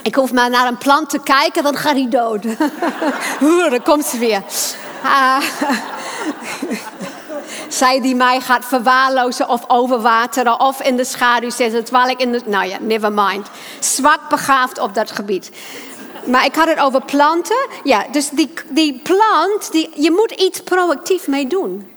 [0.04, 2.44] Ik hoef maar naar een plant te kijken, dan gaat hij dood.
[3.40, 4.44] Hoe, dan komt ze weer.
[5.04, 5.38] Uh,
[7.68, 12.32] zij die mij gaat verwaarlozen of overwateren of in de schaduw zetten terwijl ik in
[12.32, 12.42] de...
[12.46, 13.48] Nou ja, never mind.
[13.80, 15.52] Zwak begaafd op dat gebied.
[16.26, 17.68] Maar ik had het over planten.
[17.84, 21.92] Ja, dus die, die plant, die, je moet iets proactief mee doen.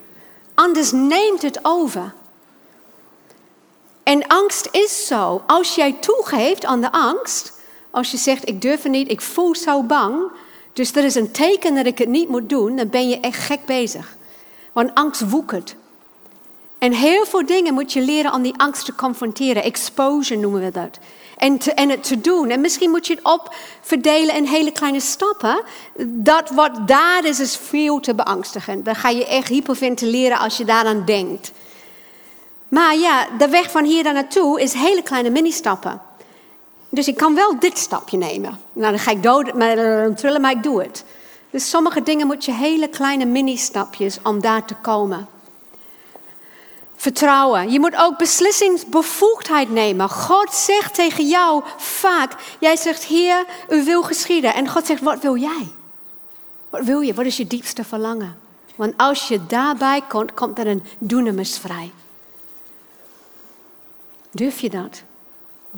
[0.54, 2.14] Anders neemt het over.
[4.02, 5.42] En angst is zo.
[5.46, 7.52] Als jij toegeeft aan de angst,
[7.90, 10.30] als je zegt ik durf het niet, ik voel zo bang,
[10.72, 13.44] dus er is een teken dat ik het niet moet doen, dan ben je echt
[13.44, 14.16] gek bezig.
[14.72, 15.74] Want angst woekert.
[16.78, 19.62] En heel veel dingen moet je leren om die angst te confronteren.
[19.62, 20.98] Exposure noemen we dat.
[21.36, 22.50] En, en het te doen.
[22.50, 25.62] En misschien moet je het opverdelen in hele kleine stappen.
[26.04, 28.84] Dat wat daar is, is veel te beangstigend.
[28.84, 31.52] Dan ga je echt hyperventileren als je daaraan denkt.
[32.68, 36.00] Maar ja, de weg van hier daar naartoe is hele kleine mini-stappen.
[36.88, 38.60] Dus ik kan wel dit stapje nemen.
[38.72, 39.76] Nou, dan ga ik dood, maar,
[40.14, 41.04] trillen, maar ik doe het.
[41.50, 45.28] Dus sommige dingen moet je hele kleine mini-stapjes om daar te komen.
[47.00, 47.70] Vertrouwen.
[47.70, 50.08] Je moet ook beslissingsbevoegdheid nemen.
[50.08, 54.54] God zegt tegen jou vaak, jij zegt, Heer, u wil geschieden.
[54.54, 55.68] En God zegt, wat wil jij?
[56.70, 57.14] Wat wil je?
[57.14, 58.38] Wat is je diepste verlangen?
[58.76, 61.92] Want als je daarbij komt, komt er een dunamis vrij.
[64.30, 65.02] Durf je dat?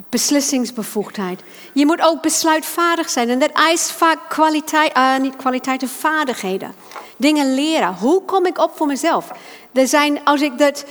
[0.09, 1.41] Beslissingsbevoegdheid.
[1.73, 3.29] Je moet ook besluitvaardig zijn.
[3.29, 6.73] En dat eist vaak kwaliteit, uh, niet kwaliteiten, vaardigheden.
[7.17, 7.93] Dingen leren.
[7.93, 9.31] Hoe kom ik op voor mezelf?
[9.71, 10.85] Er zijn, als ik dat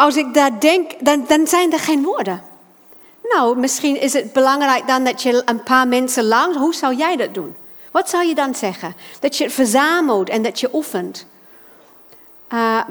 [0.00, 2.42] als ik daar denk, dan, dan zijn er geen woorden.
[3.22, 6.56] Nou, misschien is het belangrijk dan dat je een paar mensen langs.
[6.56, 7.54] Hoe zou jij dat doen?
[7.90, 8.94] Wat zou je dan zeggen?
[9.20, 11.26] Dat je het verzamelt en dat je oefent.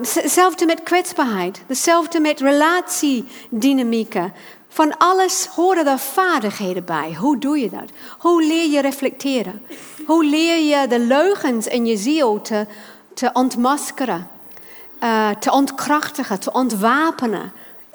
[0.02, 1.62] Hetzelfde met kwetsbaarheid.
[1.68, 4.34] Hetzelfde met relatiedynamieken.
[4.68, 7.16] Van alles horen er vaardigheden bij.
[7.20, 7.90] Hoe doe je dat?
[8.18, 9.62] Hoe leer je reflecteren?
[10.06, 12.66] Hoe leer je de leugens in je ziel te,
[13.14, 14.39] te ontmaskeren?
[15.04, 17.52] Uh, te ontkrachtigen, te ontwapenen.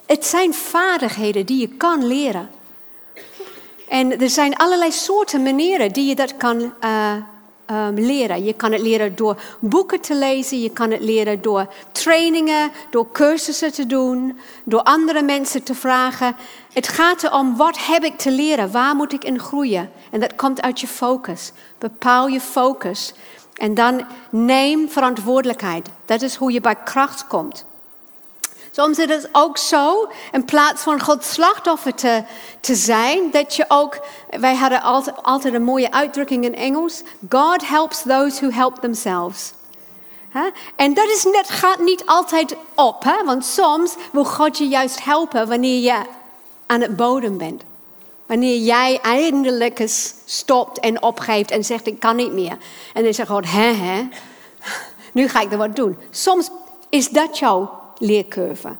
[0.06, 2.50] Het zijn vaardigheden die je kan leren.
[3.88, 7.12] En er zijn allerlei soorten manieren die je dat kan uh,
[7.70, 8.44] um, leren.
[8.44, 13.12] Je kan het leren door boeken te lezen, je kan het leren door trainingen, door
[13.12, 16.36] cursussen te doen, door andere mensen te vragen.
[16.72, 19.90] Het gaat erom wat heb ik te leren, waar moet ik in groeien?
[20.10, 21.52] En dat komt uit je focus.
[21.78, 23.14] Bepaal je focus.
[23.54, 25.88] En dan neem verantwoordelijkheid.
[26.04, 27.64] Dat is hoe je bij kracht komt.
[28.70, 32.24] Soms is het ook zo, in plaats van Gods slachtoffer te,
[32.60, 37.68] te zijn, dat je ook, wij hadden altijd, altijd een mooie uitdrukking in Engels, God
[37.68, 39.52] helps those who help themselves.
[40.76, 45.48] En dat is net, gaat niet altijd op, want soms wil God je juist helpen
[45.48, 46.02] wanneer je
[46.66, 47.62] aan het bodem bent.
[48.26, 52.56] Wanneer jij eindelijk eens stopt en opgeeft en zegt ik kan niet meer.
[52.94, 54.08] En dan zegt God, hè hè,
[55.12, 55.98] nu ga ik er wat doen.
[56.10, 56.50] Soms
[56.88, 58.76] is dat jouw leercurve.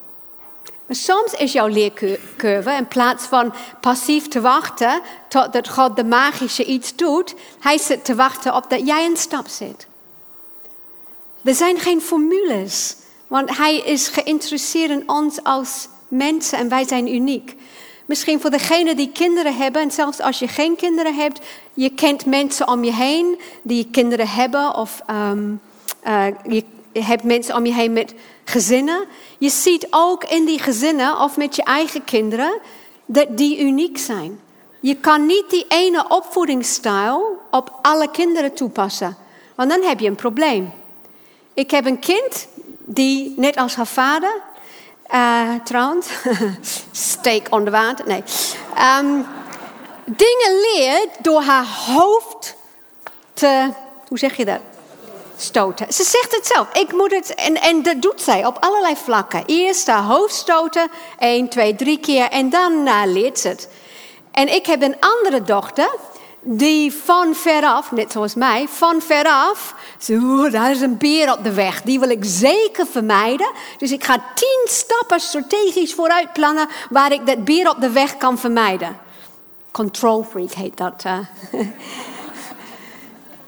[0.86, 6.64] Maar soms is jouw leercurve, in plaats van passief te wachten totdat God de magische
[6.64, 9.86] iets doet, hij zit te wachten op dat jij een stap zet.
[11.44, 17.14] Er zijn geen formules, want hij is geïnteresseerd in ons als mensen en wij zijn
[17.14, 17.56] uniek.
[18.04, 21.40] Misschien voor degenen die kinderen hebben, en zelfs als je geen kinderen hebt,
[21.74, 25.60] je kent mensen om je heen die kinderen hebben, of um,
[26.06, 28.14] uh, je hebt mensen om je heen met
[28.44, 29.04] gezinnen.
[29.38, 32.58] Je ziet ook in die gezinnen of met je eigen kinderen
[33.06, 34.40] dat die uniek zijn.
[34.80, 39.16] Je kan niet die ene opvoedingsstijl op alle kinderen toepassen,
[39.54, 40.72] want dan heb je een probleem.
[41.54, 44.42] Ik heb een kind die, net als haar vader,
[45.12, 46.08] uh, trouwens.
[46.92, 48.06] Steek onder water.
[48.06, 48.22] Nee.
[49.00, 49.26] Um,
[50.04, 52.56] dingen leert door haar hoofd
[53.34, 53.70] te.
[54.08, 54.60] Hoe zeg je dat?
[55.36, 55.92] Stoten.
[55.92, 56.72] Ze zegt het zelf.
[56.72, 57.34] Ik moet het.
[57.34, 59.42] En, en dat doet zij op allerlei vlakken.
[59.46, 60.90] Eerst haar hoofd stoten.
[61.18, 62.30] één, twee, drie keer.
[62.30, 63.68] En uh, leert ze het.
[64.30, 65.88] En ik heb een andere dochter
[66.46, 71.52] die van veraf, net zoals mij, van veraf, zo, daar is een beer op de
[71.52, 73.50] weg, die wil ik zeker vermijden.
[73.78, 78.16] Dus ik ga tien stappen strategisch vooruit plannen waar ik dat beer op de weg
[78.16, 78.96] kan vermijden.
[79.70, 81.04] Control freak heet dat.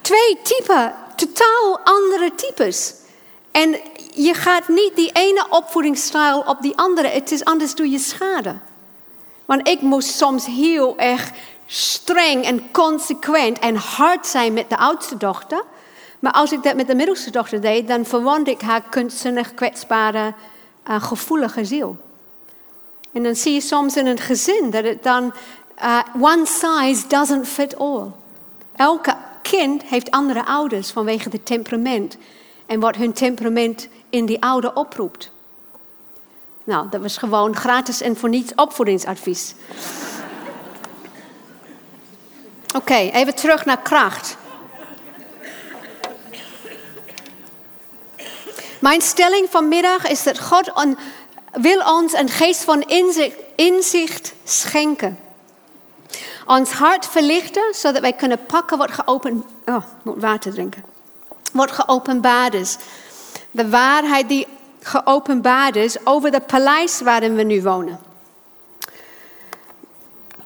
[0.00, 2.94] Twee typen, totaal andere types.
[3.50, 3.76] En
[4.14, 8.56] je gaat niet die ene opvoedingsstijl op die andere, het is anders doe je schade.
[9.44, 11.30] Want ik moest soms heel erg
[11.66, 15.64] streng en consequent en hard zijn met de oudste dochter.
[16.18, 20.34] Maar als ik dat met de middelste dochter deed, dan verwond ik haar kunstzinnig, kwetsbare,
[20.88, 21.96] uh, gevoelige ziel.
[23.12, 25.34] En dan zie je soms in een gezin dat het dan
[25.82, 28.10] uh, one size doesn't fit all.
[28.76, 32.16] Elke kind heeft andere ouders vanwege het temperament
[32.66, 35.30] en wat hun temperament in die ouder oproept.
[36.64, 39.54] Nou, dat was gewoon gratis en voor niets opvoedingsadvies.
[42.76, 44.36] Oké, even terug naar kracht.
[48.78, 50.72] Mijn stelling vanmiddag is dat God
[51.52, 52.82] wil ons een geest van
[53.56, 55.18] inzicht, schenken.
[56.46, 59.44] Ons hart verlichten, zodat wij kunnen pakken wat geopend...
[59.64, 60.84] Oh, moet water drinken.
[61.52, 62.76] Wat geopenbaard is.
[63.50, 64.46] De waarheid die
[64.82, 68.05] geopenbaard is over de paleis waarin we nu wonen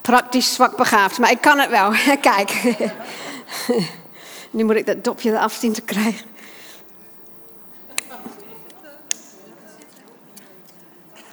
[0.01, 1.91] praktisch zwak begaafd, maar ik kan het wel.
[2.31, 2.77] Kijk,
[4.51, 6.29] nu moet ik dat dopje eraf zien te krijgen.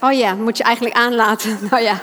[0.00, 1.58] Oh ja, moet je eigenlijk aanlaten.
[1.70, 2.00] Nou ja.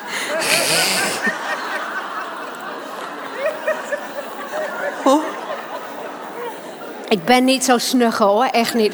[7.09, 8.93] Ik ben niet zo snugge hoor, echt niet.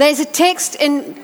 [0.00, 1.16] Deze tekst in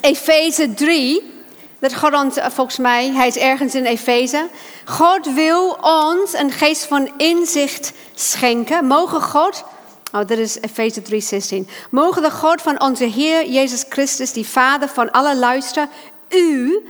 [0.00, 1.32] Efeze 3,
[1.78, 4.48] dat God ons, volgens mij, hij is ergens in Efeze.
[4.84, 8.86] God wil ons een geest van inzicht schenken.
[8.86, 9.64] Mogen God,
[10.12, 11.68] oh dat is Efeze 3:16.
[11.90, 15.88] Mogen de God van onze Heer Jezus Christus, die Vader van alle luister,
[16.28, 16.86] u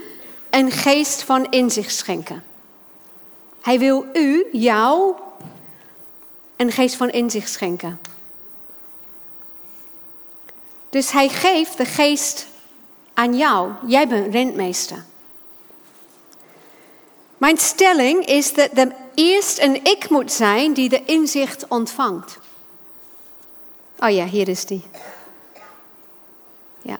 [0.49, 2.43] een geest van inzicht schenken.
[3.61, 5.13] Hij wil u, jou,
[6.55, 7.99] een geest van inzicht schenken.
[10.93, 12.47] Dus hij geeft de geest
[13.13, 13.71] aan jou.
[13.85, 15.05] Jij bent rentmeester.
[17.37, 22.39] Mijn stelling is dat er eerst een ik moet zijn die de inzicht ontvangt.
[23.99, 24.81] Oh ja, hier is die.
[26.81, 26.97] Ja.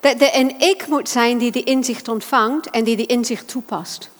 [0.00, 4.10] Dat er een ik moet zijn die de inzicht ontvangt en die de inzicht toepast.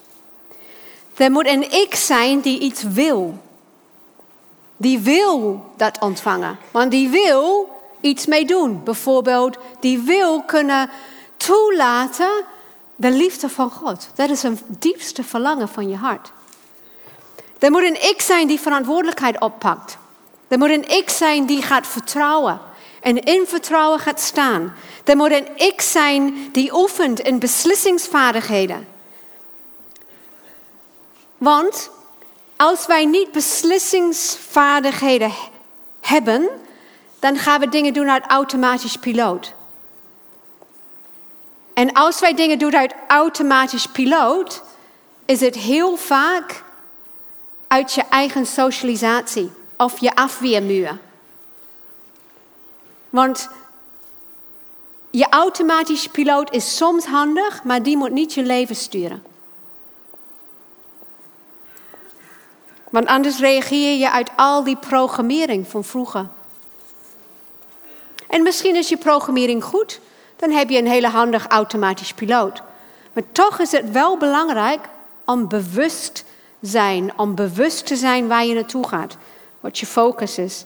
[1.17, 3.39] Er moet een ik zijn die iets wil.
[4.77, 6.59] Die wil dat ontvangen.
[6.71, 8.85] Want die wil iets mee doen.
[8.85, 10.91] Bijvoorbeeld, die wil kunnen
[11.37, 12.45] toelaten
[12.97, 14.09] de liefde van God.
[14.15, 16.33] Dat is een diepste verlangen van je hart.
[17.59, 19.99] Er moet een ik zijn die verantwoordelijkheid oppakt.
[20.49, 22.61] Er moet een ik zijn die gaat vertrouwen
[23.01, 24.75] en in vertrouwen gaat staan.
[25.05, 28.87] Er moet een ik zijn die oefent in beslissingsvaardigheden.
[31.39, 31.91] Want
[32.57, 35.33] als wij niet beslissingsvaardigheden
[36.01, 36.49] hebben,
[37.27, 39.55] dan gaan we dingen doen uit automatisch piloot.
[41.75, 44.63] En als wij dingen doen uit automatisch piloot,
[45.25, 46.65] is het heel vaak
[47.67, 50.99] uit je eigen socialisatie of je afweermuur.
[53.11, 53.49] Want
[55.11, 59.23] je automatische piloot is soms handig, maar die moet niet je leven sturen.
[62.91, 66.35] Want anders reageer je uit al die programmering van vroeger.
[68.29, 70.01] En misschien is je programmering goed,
[70.37, 72.63] dan heb je een hele handig automatisch piloot.
[73.13, 74.81] Maar toch is het wel belangrijk
[75.25, 76.25] om bewust
[76.61, 79.17] zijn, om bewust te zijn waar je naartoe gaat,
[79.61, 80.65] wat je focus is.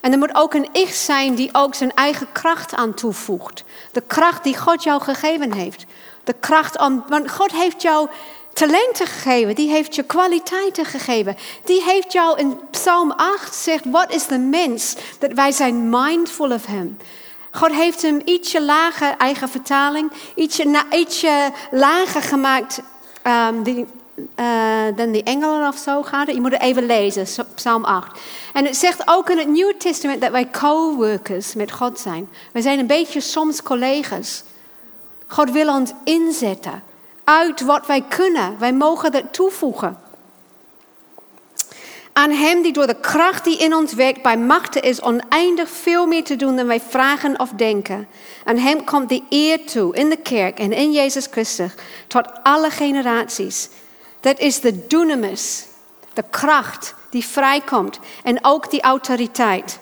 [0.00, 3.64] En er moet ook een ik zijn die ook zijn eigen kracht aan toevoegt.
[3.92, 5.84] De kracht die God jou gegeven heeft.
[6.24, 8.08] De kracht om, want God heeft jou
[8.52, 11.36] talenten gegeven, die heeft je kwaliteiten gegeven.
[11.64, 14.96] Die heeft jou in Psalm 8 zegt, wat is de mens?
[15.18, 16.96] Dat wij zijn mindful of him.
[17.50, 22.82] God heeft hem ietsje lager, eigen vertaling, ietsje, ietsje lager gemaakt
[23.26, 23.86] um, die,
[24.36, 24.46] uh,
[24.96, 26.30] dan die engelen of zo gaat.
[26.34, 28.20] Je moet het even lezen, Psalm 8.
[28.52, 32.28] En het zegt ook in het Nieuwe Testament dat wij co-workers met God zijn.
[32.52, 34.42] We zijn een beetje soms collega's.
[35.26, 36.82] God wil ons inzetten
[37.24, 38.58] uit wat wij kunnen.
[38.58, 39.98] Wij mogen dat toevoegen.
[42.12, 46.06] Aan Hem die door de kracht die in ons werkt bij machten is oneindig veel
[46.06, 48.08] meer te doen dan wij vragen of denken.
[48.44, 51.72] Aan Hem komt de eer toe in de kerk en in Jezus Christus
[52.06, 53.68] tot alle generaties.
[54.20, 55.66] Dat is de dunamis,
[56.12, 59.78] de kracht die vrijkomt en ook die autoriteit.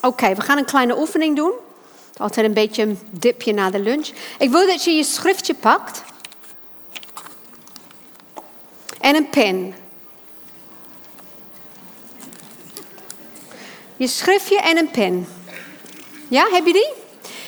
[0.00, 1.52] Oké, we gaan een kleine oefening doen.
[2.16, 4.08] Altijd een beetje een dipje na de lunch.
[4.38, 6.02] Ik wil dat je je schriftje pakt.
[9.00, 9.74] En een pen.
[13.96, 15.28] Je schriftje en een pen.
[16.28, 16.92] Ja, heb je die?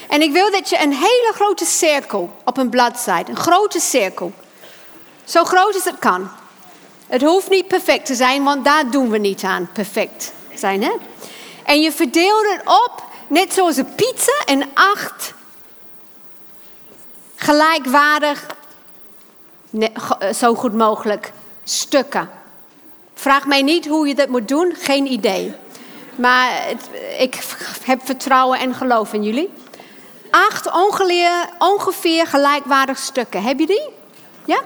[0.08, 4.32] En ik wil dat je een hele grote cirkel op een bladzijde, een grote cirkel.
[5.24, 6.30] Zo groot als het kan.
[7.06, 10.82] Het hoeft niet perfect te zijn, want daar doen we niet aan, perfect zijn.
[10.82, 10.92] Hè?
[11.68, 15.34] En je verdeelt het op, net zoals een pizza, in acht
[17.36, 18.46] gelijkwaardig,
[20.34, 21.32] zo goed mogelijk
[21.64, 22.30] stukken.
[23.14, 25.54] Vraag mij niet hoe je dat moet doen, geen idee.
[26.16, 26.50] Maar
[27.18, 27.38] ik
[27.84, 29.50] heb vertrouwen en geloof in jullie.
[30.30, 30.70] Acht
[31.58, 33.42] ongeveer gelijkwaardige stukken.
[33.42, 33.88] Heb je die?
[34.44, 34.60] Ja?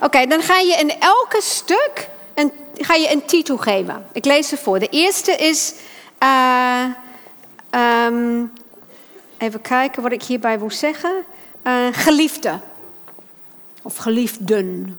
[0.00, 4.06] Oké, dan ga je in elke stuk een, ga je een titel geven.
[4.12, 4.78] Ik lees ze voor.
[4.78, 5.74] De eerste is.
[6.22, 6.84] Uh,
[7.70, 8.52] um,
[9.38, 11.24] even kijken wat ik hierbij wil zeggen.
[11.66, 12.60] Uh, geliefde.
[13.82, 14.98] Of geliefden.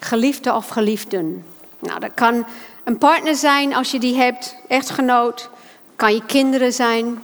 [0.00, 1.44] Geliefde of geliefden.
[1.78, 2.46] Nou, dat kan
[2.84, 5.50] een partner zijn als je die hebt, echtgenoot.
[5.96, 7.22] Kan je kinderen zijn.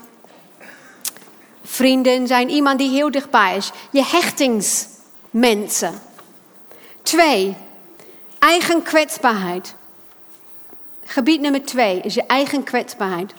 [1.64, 3.70] Vrienden zijn iemand die heel dichtbij is.
[3.90, 6.00] Je hechtingsmensen.
[7.02, 7.56] Twee,
[8.38, 9.74] eigen kwetsbaarheid.
[11.08, 13.32] Gebied nummer twee is je eigen kwetsbaarheid.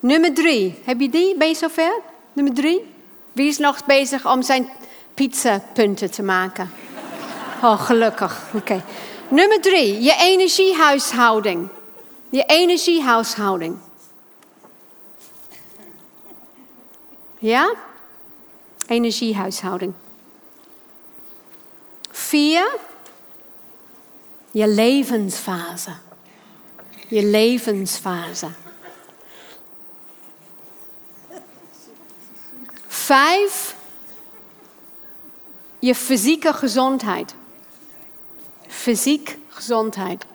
[0.00, 0.78] Nummer drie.
[0.84, 1.36] Heb je die?
[1.36, 2.00] Ben je zover?
[2.32, 2.94] Nummer drie.
[3.32, 4.70] Wie is nog bezig om zijn
[5.14, 6.70] pizzapunten te maken?
[7.62, 8.42] Oh, gelukkig.
[8.54, 8.84] Oké.
[9.28, 10.02] Nummer drie.
[10.02, 11.68] Je energiehuishouding.
[12.28, 13.78] Je energiehuishouding.
[17.38, 17.74] Ja?
[18.90, 19.94] Energiehuishouding.
[22.10, 22.78] Vier.
[24.50, 25.92] Je levensfase.
[27.08, 28.50] Je levensfase.
[32.86, 33.76] Vijf,
[35.78, 37.34] je fysieke gezondheid.
[38.68, 40.26] Fysiek gezondheid.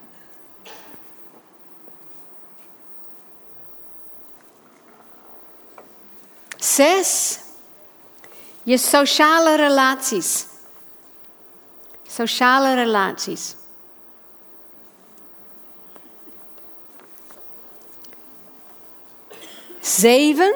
[6.57, 7.39] Zes,
[8.66, 10.45] je sociale relaties.
[12.07, 13.55] Sociale relaties.
[19.82, 20.55] Zeven,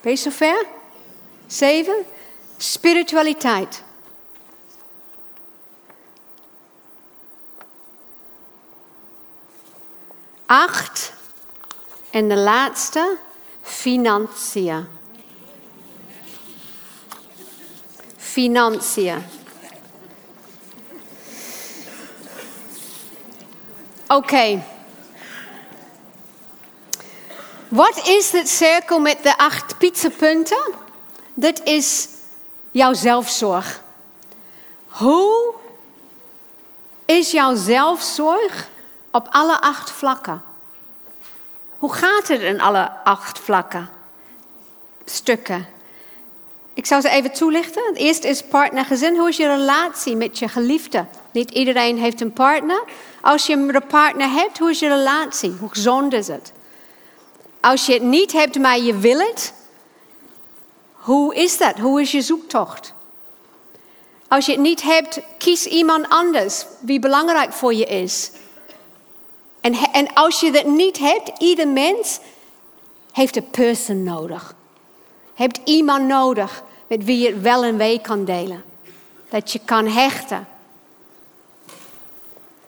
[0.00, 0.66] ben je zover?
[1.46, 2.06] Zeven,
[2.56, 3.82] spiritualiteit.
[10.46, 11.12] Acht,
[12.10, 13.18] en de laatste,
[13.62, 15.00] financiën.
[18.32, 19.24] Financiën.
[24.08, 24.62] Oké.
[27.68, 30.74] Wat is het cirkel met de acht pizzapunten?
[31.34, 32.08] Dit is
[32.70, 33.82] jouw zelfzorg.
[34.86, 35.54] Hoe
[37.04, 38.68] is jouw zelfzorg
[39.10, 40.42] op alle acht vlakken?
[41.78, 43.90] Hoe gaat het in alle acht vlakken?
[45.04, 45.71] Stukken.
[46.74, 47.82] Ik zou ze even toelichten.
[47.86, 49.16] Het eerste is partnergezin.
[49.16, 51.06] Hoe is je relatie met je geliefde?
[51.32, 52.82] Niet iedereen heeft een partner.
[53.20, 55.50] Als je een partner hebt, hoe is je relatie?
[55.60, 56.52] Hoe gezond is het?
[57.60, 59.54] Als je het niet hebt, maar je wil het,
[60.92, 61.78] hoe is dat?
[61.78, 62.94] Hoe is je zoektocht?
[64.28, 68.30] Als je het niet hebt, kies iemand anders wie belangrijk voor je is.
[69.60, 72.18] En, en als je dat niet hebt, ieder mens
[73.12, 74.54] heeft een person nodig.
[75.42, 78.64] Heeft iemand nodig met wie je wel en wee kan delen.
[79.28, 80.46] Dat je kan hechten.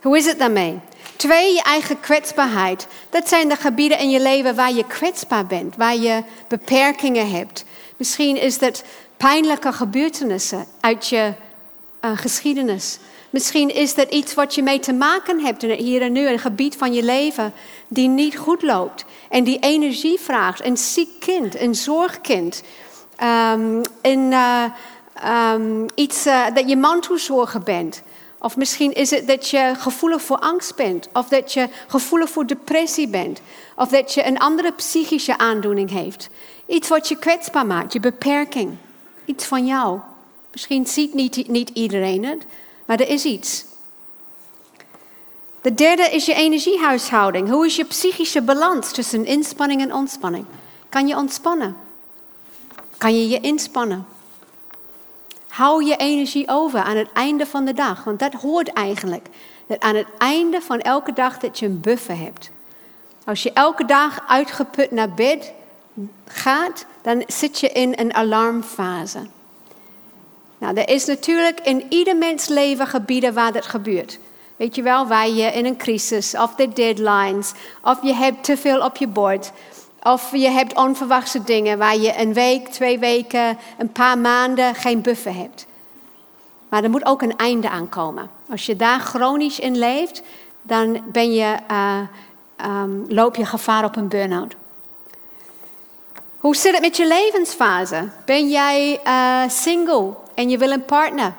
[0.03, 0.79] Hoe is het daarmee?
[1.17, 2.87] Twee, je eigen kwetsbaarheid.
[3.11, 7.65] Dat zijn de gebieden in je leven waar je kwetsbaar bent, waar je beperkingen hebt.
[7.97, 8.85] Misschien is dat
[9.17, 11.33] pijnlijke gebeurtenissen uit je
[12.05, 12.99] uh, geschiedenis.
[13.35, 16.77] Misschien is dat iets wat je mee te maken hebt hier en nu, een gebied
[16.77, 17.53] van je leven
[17.89, 20.65] die niet goed loopt en die energie vraagt.
[20.65, 22.63] Een ziek kind, een zorgkind,
[23.23, 24.65] um, een, uh,
[25.53, 28.03] um, iets uh, dat je mantelzorger bent.
[28.39, 32.47] Of misschien is het dat je gevoelig voor angst bent, of dat je gevoelig voor
[32.47, 33.41] depressie bent,
[33.77, 36.29] of dat je een andere psychische aandoening heeft.
[36.67, 38.77] Iets wat je kwetsbaar maakt, je beperking.
[39.25, 39.99] Iets van jou.
[40.53, 42.45] Misschien ziet niet, niet iedereen het,
[42.85, 43.65] maar er is iets.
[45.61, 47.49] De derde is je energiehuishouding.
[47.51, 50.45] Hoe is je psychische balans tussen inspanning en ontspanning?
[50.89, 51.77] Kan je ontspannen?
[52.99, 54.07] Kan je je inspannen?
[55.49, 58.05] Hou je energie over aan het einde van de dag.
[58.05, 59.29] Want dat hoort eigenlijk.
[59.67, 62.51] Dat aan het einde van elke dag dat je een buffer hebt.
[63.25, 65.53] Als je elke dag uitgeput naar bed
[66.27, 69.27] gaat, dan zit je in een alarmfase.
[70.65, 74.19] Nou, er is natuurlijk in ieder mens leven gebieden waar dat gebeurt.
[74.57, 77.53] Weet je wel, waar je in een crisis, of de deadlines,
[77.83, 79.53] of je hebt te veel op je bord,
[80.03, 85.03] of je hebt onverwachte dingen waar je een week, twee weken, een paar maanden geen
[85.03, 85.67] buffer hebt.
[86.69, 88.31] Maar er moet ook een einde aankomen.
[88.51, 90.23] Als je daar chronisch in leeft,
[90.63, 92.01] dan ben je, uh,
[92.67, 94.55] um, loop je gevaar op een burn-out.
[96.39, 98.09] Hoe zit het met je levensfase?
[98.25, 101.33] Ben jij uh, single en je wil een partner?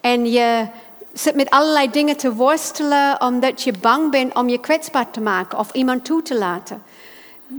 [0.00, 0.66] En je
[1.12, 5.58] zit met allerlei dingen te worstelen omdat je bang bent om je kwetsbaar te maken
[5.58, 6.82] of iemand toe te laten?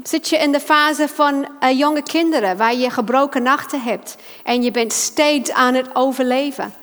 [0.03, 4.63] Zit je in de fase van uh, jonge kinderen waar je gebroken nachten hebt en
[4.63, 6.73] je bent steeds aan het overleven?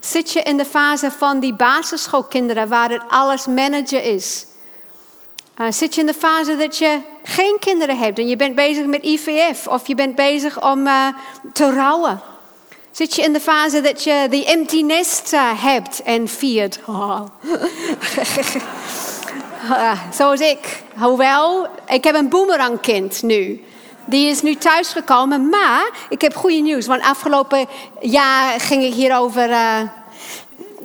[0.00, 4.46] Zit je in de fase van die basisschoolkinderen waar het alles manager is?
[5.60, 8.86] Uh, zit je in de fase dat je geen kinderen hebt en je bent bezig
[8.86, 11.06] met IVF of je bent bezig om uh,
[11.52, 12.20] te rouwen?
[12.94, 16.80] Zit je in de fase dat je die empty nest uh, hebt en viert?
[16.86, 17.20] Oh.
[20.18, 20.82] zoals ik.
[20.96, 23.64] Hoewel, ik heb een boomerangkind nu.
[24.04, 26.86] Die is nu thuisgekomen, maar ik heb goede nieuws.
[26.86, 27.66] Want afgelopen
[28.00, 29.50] jaar ging ik hierover.
[29.50, 29.80] Uh,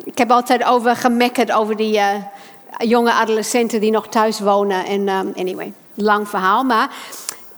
[0.03, 2.16] ik heb altijd over gemekkerd over die uh,
[2.78, 4.86] jonge adolescenten die nog thuis wonen.
[4.86, 6.64] En anyway, lang verhaal.
[6.64, 6.89] Maar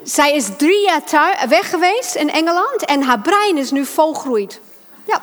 [0.03, 4.59] zij is drie jaar weg geweest in Engeland en haar brein is nu volgroeid.
[5.05, 5.21] Ja,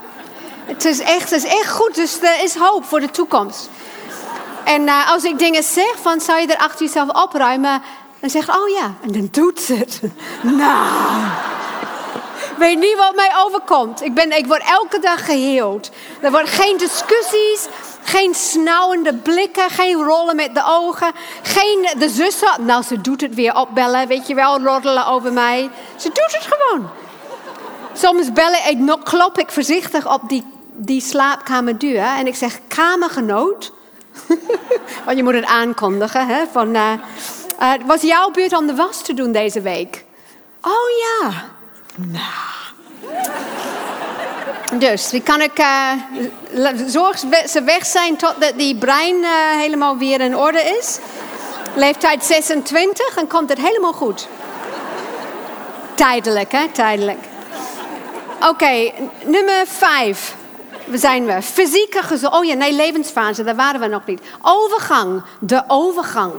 [0.64, 1.94] het is echt, het is echt goed.
[1.94, 3.68] Dus er is hoop voor de toekomst.
[4.64, 7.82] En uh, als ik dingen zeg van zou je er achter jezelf opruimen,
[8.20, 10.00] dan zegt oh ja, en dan doet ze het.
[10.42, 11.26] nou,
[12.58, 14.02] weet niet wat mij overkomt.
[14.02, 15.90] Ik, ben, ik word elke dag geheeld.
[16.20, 17.66] Er worden geen discussies,
[18.08, 21.12] geen snauwende blikken, geen rollen met de ogen.
[21.42, 25.70] Geen de zussen, nou ze doet het weer opbellen, weet je wel, roddelen over mij.
[25.96, 26.88] Ze doet het gewoon.
[27.92, 33.72] Soms bellen ik, klop ik voorzichtig op die, die slaapkamerdeur en ik zeg kamergenoot.
[35.04, 36.26] Want je moet het aankondigen.
[36.26, 36.44] Hè?
[36.52, 36.92] Van, uh,
[37.60, 40.04] uh, was jouw beurt om de was te doen deze week?
[40.62, 41.30] Oh ja.
[41.94, 42.48] Nou.
[44.74, 45.92] Dus wie kan ik uh,
[46.86, 50.98] zorg ze weg zijn totdat die brein uh, helemaal weer in orde is.
[51.74, 54.28] Leeftijd 26 en komt het helemaal goed.
[55.94, 56.68] Tijdelijk, hè?
[56.72, 57.18] Tijdelijk.
[58.48, 58.92] Oké,
[59.24, 60.34] nummer 5.
[60.84, 61.42] We zijn we.
[61.42, 62.42] Fysieke gezondheid.
[62.42, 64.20] Oh ja, nee, levensfase, daar waren we nog niet.
[64.42, 65.22] Overgang.
[65.38, 66.32] De overgang.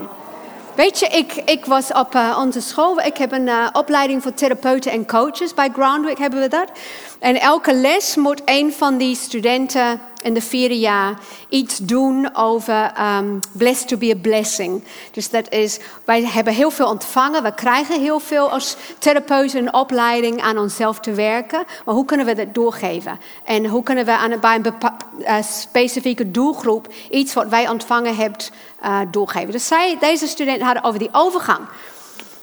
[0.80, 3.00] Weet je, ik, ik was op uh, onze school.
[3.00, 5.54] Ik heb een uh, opleiding voor therapeuten en coaches.
[5.54, 6.70] Bij Groundwork hebben we dat.
[7.18, 11.18] En elke les moet een van die studenten in de vierde jaar
[11.48, 14.84] iets doen over um, blessed to be a blessing.
[15.10, 17.42] Dus dat is, wij hebben heel veel ontvangen.
[17.42, 21.64] We krijgen heel veel als therapeuten een opleiding aan onszelf te werken.
[21.84, 23.20] Maar hoe kunnen we dat doorgeven?
[23.44, 24.74] En hoe kunnen we aan, bij een
[25.18, 28.44] uh, specifieke doelgroep iets wat wij ontvangen hebben
[28.84, 29.50] uh, doorgeven?
[29.50, 31.60] Dus zij, deze studenten hadden over die overgang.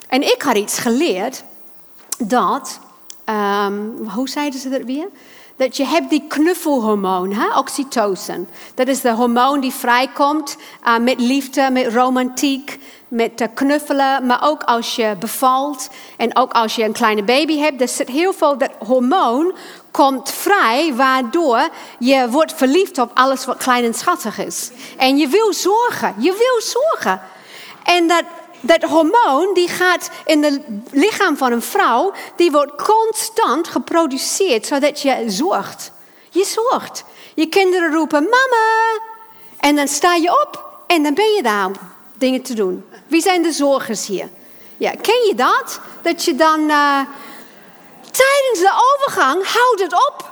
[0.07, 1.43] En ik had iets geleerd
[2.17, 2.79] dat
[3.29, 5.07] um, hoe zeiden ze dat weer?
[5.57, 7.57] Dat je hebt die knuffelhormoon, hè?
[7.57, 8.47] oxytocin.
[8.73, 14.25] Dat is de hormoon die vrijkomt uh, met liefde, met romantiek, met uh, knuffelen.
[14.25, 17.81] Maar ook als je bevalt en ook als je een kleine baby hebt.
[17.81, 19.55] Er zit heel veel, dat hormoon
[19.91, 24.71] komt vrij, waardoor je wordt verliefd op alles wat klein en schattig is.
[24.97, 27.21] En je wil zorgen, je wil zorgen.
[27.83, 28.23] En dat
[28.61, 35.01] dat hormoon die gaat in het lichaam van een vrouw, die wordt constant geproduceerd zodat
[35.01, 35.91] je zorgt.
[36.29, 37.03] Je zorgt.
[37.33, 38.99] Je kinderen roepen mama.
[39.59, 41.73] En dan sta je op en dan ben je daar om
[42.17, 42.85] dingen te doen.
[43.07, 44.29] Wie zijn de zorgers hier?
[44.77, 45.79] Ja, ken je dat?
[46.01, 46.99] Dat je dan uh,
[48.01, 50.31] tijdens de overgang houdt het op.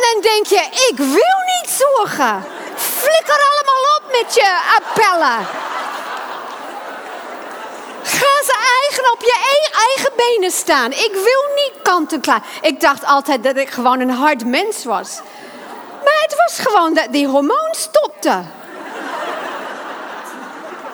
[0.00, 2.44] dan denk je, ik wil niet zorgen.
[2.76, 5.46] Flikker allemaal op met je appellen.
[8.02, 10.92] Ga ze eigen op je e- eigen benen staan.
[10.92, 12.42] Ik wil niet kant en klaar.
[12.60, 15.20] Ik dacht altijd dat ik gewoon een hard mens was.
[16.04, 18.42] Maar het was gewoon dat die hormoon stopte.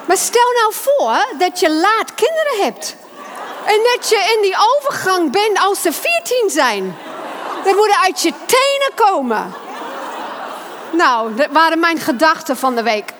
[0.07, 2.97] Maar stel nou voor dat je laat kinderen hebt.
[3.65, 6.97] En dat je in die overgang bent als ze 14 zijn.
[7.67, 9.53] Dat moet uit je tenen komen.
[10.93, 13.13] Nou, dat waren mijn gedachten van de week.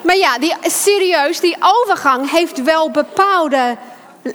[0.00, 3.76] Maar ja, die, serieus, die overgang heeft wel bepaalde.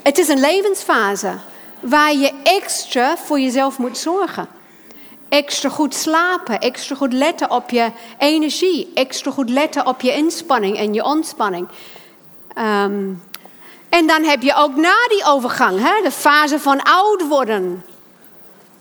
[0.02, 1.32] Het is een levensfase
[1.80, 4.48] waar je extra voor jezelf moet zorgen.
[5.28, 10.76] Extra goed slapen, extra goed letten op je energie, extra goed letten op je inspanning
[10.76, 11.68] en je ontspanning.
[12.58, 13.22] Um,
[13.94, 17.84] en dan heb je ook na die overgang, hè, de fase van oud worden.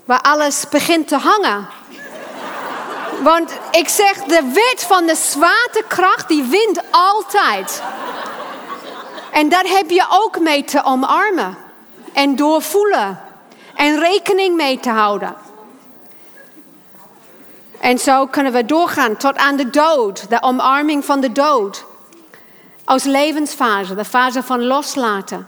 [0.05, 1.67] Waar alles begint te hangen.
[3.21, 7.83] Want ik zeg, de wet van de zwaartekracht, die wint altijd.
[9.31, 11.57] En daar heb je ook mee te omarmen.
[12.13, 13.21] En doorvoelen.
[13.75, 15.35] En rekening mee te houden.
[17.79, 20.29] En zo kunnen we doorgaan tot aan de dood.
[20.29, 21.85] De omarming van de dood.
[22.85, 25.47] Als levensfase, de fase van loslaten.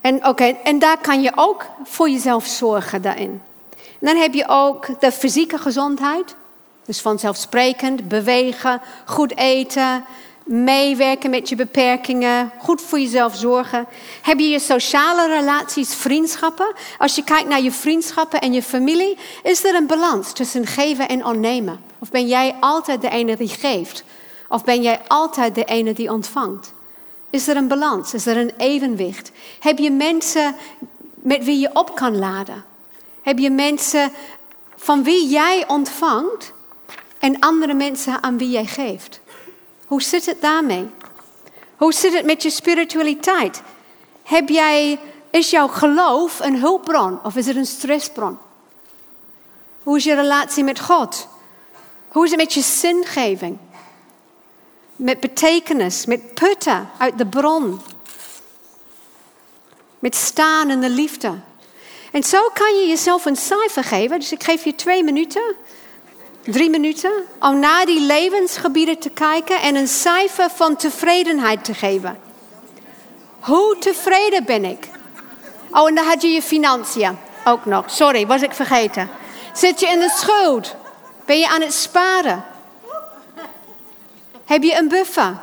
[0.00, 3.42] En, oké, en daar kan je ook voor jezelf zorgen daarin.
[4.00, 6.36] Dan heb je ook de fysieke gezondheid.
[6.84, 10.04] Dus vanzelfsprekend bewegen, goed eten,
[10.44, 13.86] meewerken met je beperkingen, goed voor jezelf zorgen.
[14.22, 16.72] Heb je je sociale relaties, vriendschappen?
[16.98, 21.08] Als je kijkt naar je vriendschappen en je familie, is er een balans tussen geven
[21.08, 21.80] en ontnemen?
[21.98, 24.04] Of ben jij altijd de ene die geeft?
[24.48, 26.72] Of ben jij altijd de ene die ontvangt?
[27.30, 28.14] Is er een balans?
[28.14, 29.30] Is er een evenwicht?
[29.60, 30.54] Heb je mensen
[31.14, 32.64] met wie je op kan laden?
[33.22, 34.12] Heb je mensen
[34.76, 36.52] van wie jij ontvangt
[37.18, 39.20] en andere mensen aan wie jij geeft?
[39.86, 40.86] Hoe zit het daarmee?
[41.76, 43.62] Hoe zit het met je spiritualiteit?
[44.22, 44.98] Heb jij,
[45.30, 48.38] is jouw geloof een hulpbron of is het een stressbron?
[49.82, 51.28] Hoe is je relatie met God?
[52.08, 53.58] Hoe is het met je zingeving?
[54.96, 57.80] Met betekenis, met putten uit de bron.
[59.98, 61.32] Met staan in de liefde.
[62.12, 64.18] En zo kan je jezelf een cijfer geven.
[64.18, 65.42] Dus ik geef je twee minuten,
[66.44, 72.18] drie minuten, om naar die levensgebieden te kijken en een cijfer van tevredenheid te geven.
[73.40, 74.88] Hoe tevreden ben ik?
[75.70, 77.90] Oh, en dan had je je financiën ook nog.
[77.90, 79.10] Sorry, was ik vergeten.
[79.52, 80.74] Zit je in de schuld?
[81.24, 82.44] Ben je aan het sparen?
[84.44, 85.40] Heb je een buffer?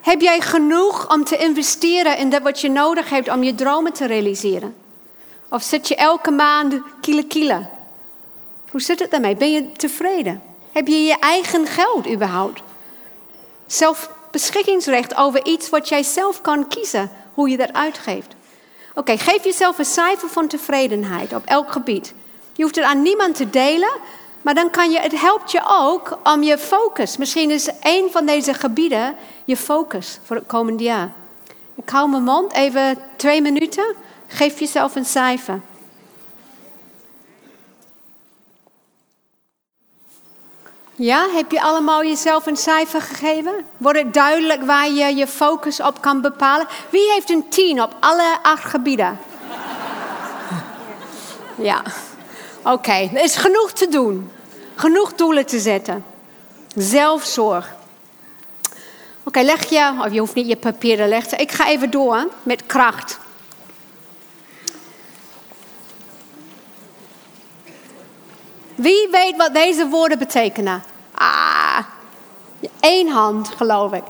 [0.00, 3.92] Heb jij genoeg om te investeren in dat wat je nodig hebt om je dromen
[3.92, 4.76] te realiseren?
[5.48, 7.66] Of zit je elke maand kilo kilo?
[8.70, 9.36] Hoe zit het daarmee?
[9.36, 10.42] Ben je tevreden?
[10.72, 12.62] Heb je je eigen geld überhaupt?
[13.66, 18.34] Zelfbeschikkingsrecht over iets wat jij zelf kan kiezen, hoe je dat uitgeeft.
[18.94, 22.14] Oké, geef jezelf een cijfer van tevredenheid op elk gebied.
[22.52, 23.92] Je hoeft het aan niemand te delen,
[24.42, 27.16] maar dan kan je, het helpt je ook om je focus.
[27.16, 31.12] Misschien is een van deze gebieden je focus voor het komende jaar.
[31.74, 33.94] Ik hou mijn mond even twee minuten.
[34.26, 35.60] Geef jezelf een cijfer.
[40.94, 43.52] Ja, heb je allemaal jezelf een cijfer gegeven?
[43.76, 46.66] Wordt het duidelijk waar je je focus op kan bepalen?
[46.90, 49.18] Wie heeft een 10 op alle acht gebieden?
[51.54, 51.82] Ja,
[52.62, 52.92] oké.
[53.14, 54.30] Er is genoeg te doen.
[54.74, 56.04] Genoeg doelen te zetten.
[56.74, 57.76] Zelfzorg.
[59.22, 61.38] Oké, leg je, of je hoeft niet je papieren leggen.
[61.38, 63.18] Ik ga even door met kracht.
[68.74, 70.82] Wie weet wat deze woorden betekenen?
[71.14, 71.78] Ah,
[72.80, 74.02] één hand geloof ik.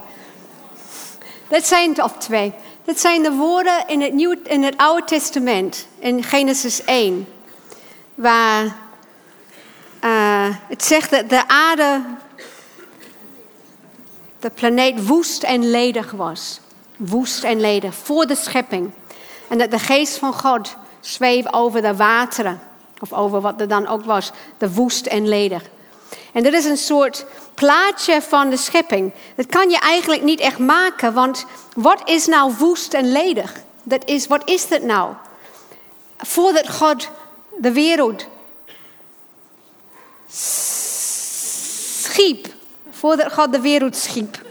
[1.47, 2.53] Dat zijn, of twee.
[2.85, 7.27] Dat zijn de woorden in het, in het Oude Testament, in Genesis 1.
[8.19, 8.65] Waar
[10.03, 12.01] uh, het zegt dat de aarde,
[14.39, 16.59] de planeet woest en ledig was.
[16.97, 18.91] Woest en ledig, voor de schepping.
[19.47, 22.61] En dat de geest van God zweeft over de wateren.
[22.99, 25.63] Of over wat er dan ook was, de woest en ledig.
[26.33, 29.13] En dit is een soort plaatje van de schepping.
[29.35, 31.45] Dat kan je eigenlijk niet echt maken, want
[31.75, 33.53] wat is nou woest en ledig?
[33.83, 35.13] Dat is, wat is dat nou?
[36.17, 37.09] Voordat God
[37.59, 38.27] de wereld
[42.07, 42.47] schiep,
[42.89, 44.41] voordat God de wereld schiep.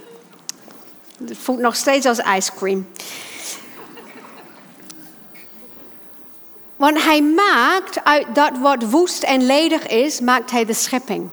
[1.27, 2.89] Het voelt nog steeds als ice cream.
[6.77, 11.31] Want hij maakt uit dat wat woest en ledig is, maakt hij de schepping.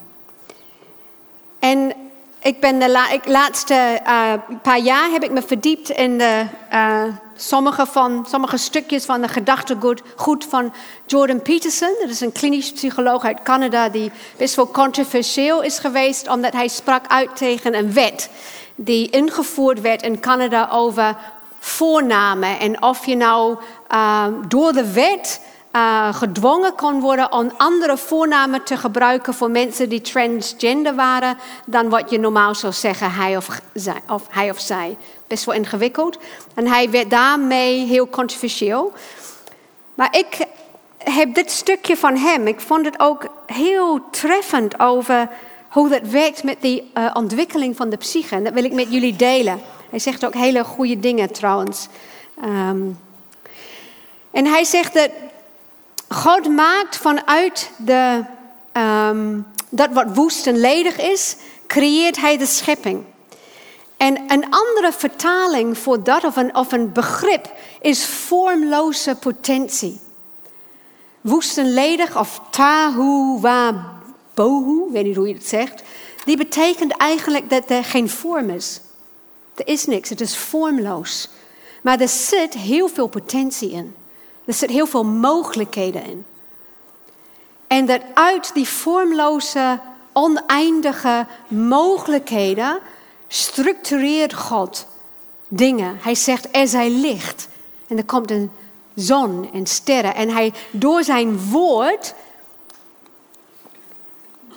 [1.59, 2.04] En
[2.45, 7.03] ik ben de laatste uh, paar jaar heb ik me verdiept in de, uh,
[7.35, 10.73] sommige, van, sommige stukjes van de gedachtegoed goed van
[11.05, 11.95] Jordan Peterson.
[11.99, 16.67] Dat is een klinisch psycholoog uit Canada die best wel controversieel is geweest omdat hij
[16.67, 18.29] sprak uit tegen een wet
[18.75, 21.15] die ingevoerd werd in Canada over
[21.59, 22.59] voornamen.
[22.59, 23.57] En of je nou
[23.91, 25.41] uh, door de wet
[25.76, 31.89] uh, gedwongen kon worden om andere voornamen te gebruiken voor mensen die transgender waren dan
[31.89, 34.01] wat je normaal zou zeggen, hij of zij.
[34.09, 34.97] Of hij of zij.
[35.28, 36.17] Best wel ingewikkeld.
[36.53, 38.93] En hij werd daarmee heel controversieel.
[39.93, 40.45] Maar ik
[40.97, 45.30] heb dit stukje van hem, ik vond het ook heel treffend over
[45.69, 48.36] hoe dat werkt met die uh, ontwikkeling van de psyche.
[48.36, 49.61] En dat wil ik met jullie delen.
[49.89, 51.88] Hij zegt ook hele goede dingen trouwens.
[52.43, 52.99] Um,
[54.32, 55.09] en hij zegt dat
[56.07, 58.23] God maakt vanuit de,
[58.73, 61.35] um, dat wat woest en ledig is,
[61.67, 63.03] creëert hij de schepping.
[63.97, 69.99] En een andere vertaling voor dat of een, begrip is vormloze potentie.
[71.21, 73.93] Woest en of tahu wa
[74.33, 75.83] bohu, ik weet niet hoe je het zegt,
[76.25, 78.81] die betekent eigenlijk dat er geen vorm is.
[79.55, 81.29] Er is niks, het is vormloos.
[81.81, 83.95] Maar er zit heel veel potentie in.
[84.45, 86.25] Er zit heel veel mogelijkheden in.
[87.67, 89.79] En dat uit die vormloze,
[90.13, 92.79] oneindige mogelijkheden
[93.27, 94.87] structureert God
[95.47, 95.97] dingen.
[96.01, 97.47] Hij zegt, er zij licht.
[97.87, 98.51] En er komt een
[98.95, 100.15] zon en sterren.
[100.15, 102.13] En hij, door zijn woord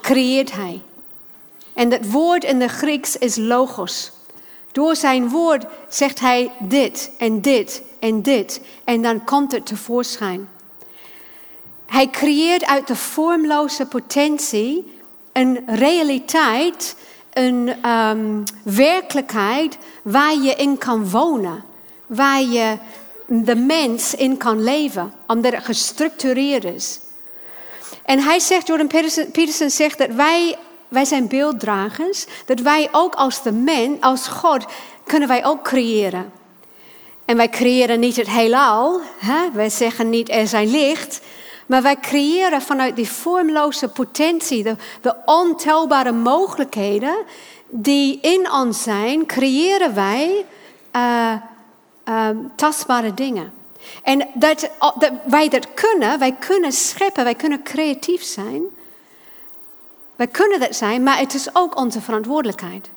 [0.01, 0.83] creëert hij.
[1.75, 4.13] En dat woord in de Grieks is logos.
[4.73, 8.61] Door zijn woord zegt hij dit en dit en dit.
[8.85, 10.49] En dan komt het tevoorschijn.
[11.87, 14.97] Hij creëert uit de vormloze potentie
[15.33, 16.97] een realiteit,
[17.33, 21.65] een um, werkelijkheid waar je in kan wonen.
[22.07, 22.79] Waar je
[23.27, 27.01] de mens in kan leven, omdat het gestructureerd is.
[28.05, 30.57] En hij zegt, Jordan Peterson, Peterson zegt dat wij,
[30.89, 34.65] wij zijn beelddragers, dat wij ook als de mens, als God,
[35.05, 36.33] kunnen wij ook creëren.
[37.29, 39.51] En wij creëren niet het heelal, hè?
[39.53, 41.21] wij zeggen niet er zijn licht,
[41.67, 47.17] maar wij creëren vanuit die vormloze potentie, de, de ontelbare mogelijkheden
[47.69, 50.45] die in ons zijn, creëren wij
[50.97, 51.33] uh,
[52.09, 53.53] uh, tastbare dingen.
[54.03, 58.63] En dat, dat, wij dat kunnen, wij kunnen scheppen, wij kunnen creatief zijn.
[60.17, 62.91] Wij kunnen dat zijn, maar het is ook onze verantwoordelijkheid.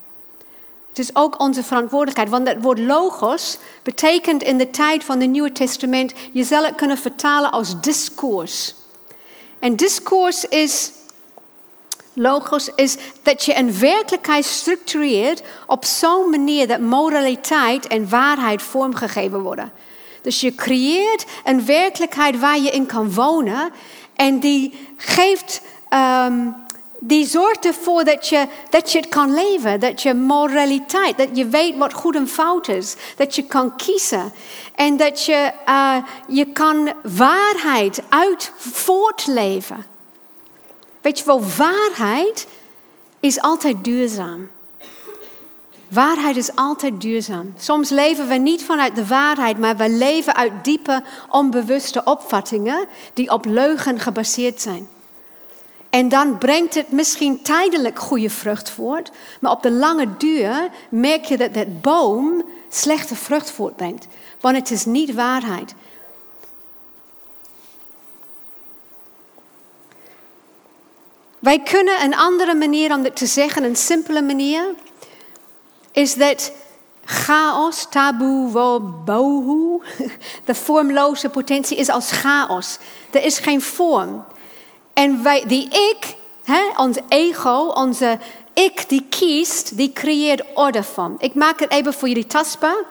[0.92, 5.30] Het is ook onze verantwoordelijkheid, want het woord logos betekent in de tijd van het
[5.30, 8.76] Nieuwe Testament, je zal het kunnen vertalen als discours.
[9.60, 10.92] En discours is,
[12.14, 19.42] logos is dat je een werkelijkheid structureert op zo'n manier dat moraliteit en waarheid vormgegeven
[19.42, 19.72] worden.
[20.22, 23.72] Dus je creëert een werkelijkheid waar je in kan wonen
[24.16, 25.62] en die geeft
[25.94, 26.56] um,
[27.04, 29.80] die zorgt ervoor dat je, dat je het kan leven.
[29.80, 32.96] Dat je moraliteit, dat je weet wat goed en fout is.
[33.16, 34.34] Dat je kan kiezen.
[34.76, 35.96] En dat je, uh,
[36.28, 39.86] je kan waarheid uit voortleven.
[41.02, 42.48] Weet je wel, waarheid
[43.20, 44.50] is altijd duurzaam.
[45.88, 47.54] Waarheid is altijd duurzaam.
[47.58, 53.32] Soms leven we niet vanuit de waarheid, maar we leven uit diepe, onbewuste opvattingen die
[53.32, 54.88] op leugen gebaseerd zijn.
[55.92, 61.26] En dan brengt het misschien tijdelijk goede vrucht voort, maar op de lange duur merk
[61.26, 64.08] je dat dat boom slechte vrucht voortbrengt.
[64.40, 65.74] Want het is niet waarheid.
[71.40, 74.66] Wij kunnen een andere manier om dit te zeggen, een simpele manier,
[75.92, 76.52] is dat
[77.06, 79.82] chaos, taboe, bohu,
[80.46, 82.78] de vormloze potentie is als chaos.
[83.12, 84.26] Er is geen vorm.
[84.94, 88.20] En die ik, hè, ons ego, onze
[88.54, 91.16] ik die kiest, die creëert orde van.
[91.20, 92.84] Ik maak het even voor jullie tastbaar.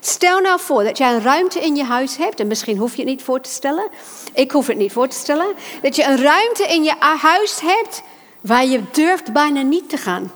[0.00, 3.00] Stel nou voor dat jij een ruimte in je huis hebt, en misschien hoef je
[3.00, 3.88] het niet voor te stellen.
[4.34, 5.54] Ik hoef het niet voor te stellen.
[5.82, 8.02] Dat je een ruimte in je huis hebt
[8.40, 10.32] waar je durft bijna niet te gaan.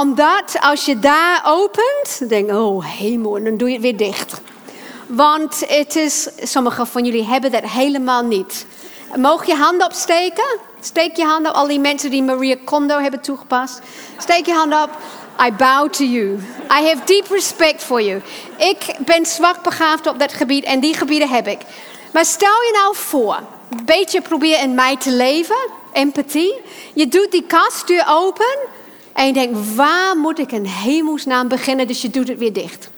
[0.00, 4.40] Omdat als je daar opent, denk je, oh hemel, dan doe je het weer dicht.
[5.06, 8.66] Want het is, sommigen van jullie hebben dat helemaal niet.
[9.16, 10.58] Mogen je handen opsteken?
[10.80, 11.56] Steek je handen op.
[11.56, 13.80] Al die mensen die Maria Kondo hebben toegepast.
[14.18, 14.90] Steek je handen op.
[15.46, 16.38] I bow to you.
[16.70, 18.22] I have deep respect for you.
[18.56, 21.58] Ik ben zwak begaafd op dat gebied en die gebieden heb ik.
[22.12, 23.38] Maar stel je nou voor,
[23.70, 25.56] een beetje probeer in mij te leven,
[25.92, 26.54] empathie.
[26.94, 28.58] Je doet die kastdeur open
[29.12, 31.86] en je denkt, waar moet ik een hemelsnaam beginnen?
[31.86, 32.90] Dus je doet het weer dicht.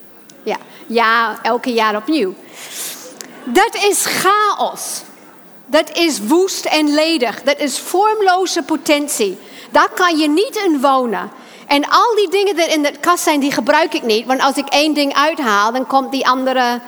[0.42, 0.56] Ja,
[0.86, 2.34] ja elke jaar opnieuw.
[3.44, 5.02] Dat is chaos.
[5.70, 7.42] Dat is woest en ledig.
[7.42, 9.38] Dat is vormloze potentie.
[9.70, 11.30] Daar kan je niet in wonen.
[11.66, 14.26] En al die dingen die in de kast zijn, die gebruik ik niet.
[14.26, 16.80] Want als ik één ding uithaal, dan komt die andere.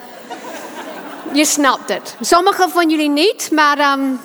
[1.33, 2.17] Je snapt het.
[2.21, 4.21] Sommigen van jullie niet, maar um,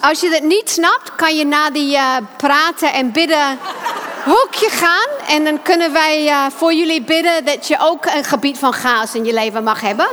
[0.00, 3.58] als je het niet snapt, kan je na die uh, praten en bidden
[4.24, 5.36] hoekje gaan.
[5.36, 9.14] En dan kunnen wij uh, voor jullie bidden dat je ook een gebied van chaos
[9.14, 10.08] in je leven mag hebben.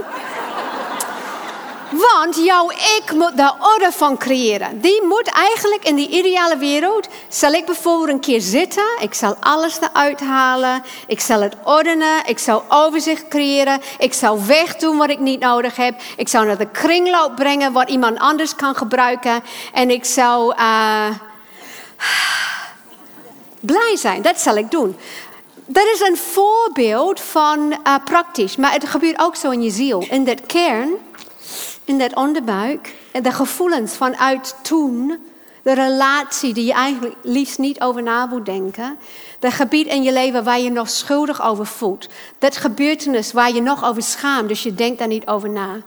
[1.92, 4.82] Want jouw ik moet daar orde van creëren.
[4.82, 7.08] Die moet eigenlijk in die ideale wereld.
[7.28, 8.84] Zal ik bijvoorbeeld een keer zitten.
[9.00, 10.84] Ik zal alles eruit halen.
[11.08, 12.26] Ik zal het ordenen.
[12.26, 13.82] Ik zal overzicht creëren.
[13.98, 16.02] Ik zal wegdoen wat ik niet nodig heb.
[16.16, 19.44] Ik zal naar de kringloop brengen wat iemand anders kan gebruiken.
[19.74, 21.10] En ik zal uh,
[23.60, 24.22] blij zijn.
[24.22, 24.98] Dat zal ik doen.
[25.66, 28.56] Dat is een voorbeeld van uh, praktisch.
[28.56, 30.06] Maar het gebeurt ook zo in je ziel.
[30.10, 30.90] In dat kern
[31.88, 32.96] in dat onderbuik.
[33.22, 35.20] De gevoelens vanuit toen.
[35.62, 38.98] De relatie die je eigenlijk liefst niet over na moet denken.
[39.40, 42.08] Dat gebied in je leven waar je nog schuldig over voelt.
[42.40, 45.82] Dat gebeurtenis waar je nog over schaamt, dus je denkt daar niet over na.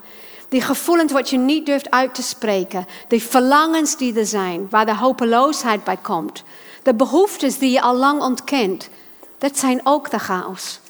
[0.48, 2.86] Die gevoelens wat je niet durft uit te spreken.
[3.08, 6.42] Die verlangens die er zijn, waar de hopeloosheid bij komt.
[6.82, 8.88] De behoeftes die je al lang ontkent.
[9.38, 10.80] Dat zijn ook de chaos.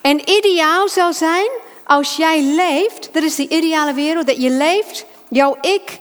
[0.00, 1.50] En ideaal zou zijn
[1.90, 5.98] als jij leeft, dat is de ideale wereld, dat je leeft, jouw ik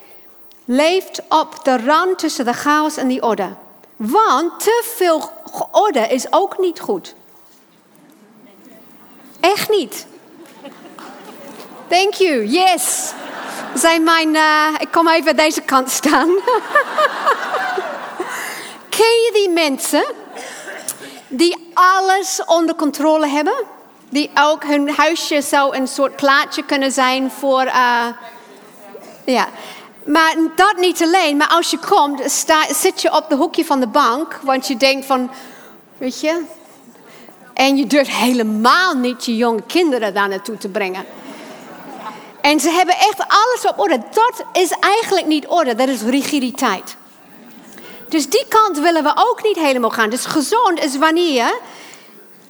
[0.66, 3.50] leeft op de rand tussen de chaos en die orde.
[3.96, 5.32] Want te veel
[5.72, 7.16] orde is ook niet goed.
[9.40, 10.08] Echt niet.
[11.88, 12.46] Thank you.
[12.46, 13.14] Yes.
[13.74, 14.36] zijn mijn.
[14.36, 16.30] Uh, ik kom even deze kant staan.
[18.98, 20.06] Ken je die mensen
[21.28, 23.78] die alles onder controle hebben?
[24.10, 27.66] Die ook hun huisje zou een soort plaatje kunnen zijn voor.
[27.66, 28.08] Uh,
[29.26, 29.48] ja.
[30.04, 31.38] Maar dat niet alleen.
[31.38, 34.40] Maar als je komt, zit je op de hoekje van de bank.
[34.44, 35.32] Want je denkt van,
[35.98, 36.44] weet je.
[37.54, 41.06] En je durft helemaal niet je jonge kinderen daar naartoe te brengen.
[42.42, 44.02] En ze hebben echt alles op orde.
[44.12, 46.96] Dat is eigenlijk niet orde, dat is rigiditeit.
[48.08, 50.10] Dus die kant willen we ook niet helemaal gaan.
[50.10, 51.60] Dus gezond is wanneer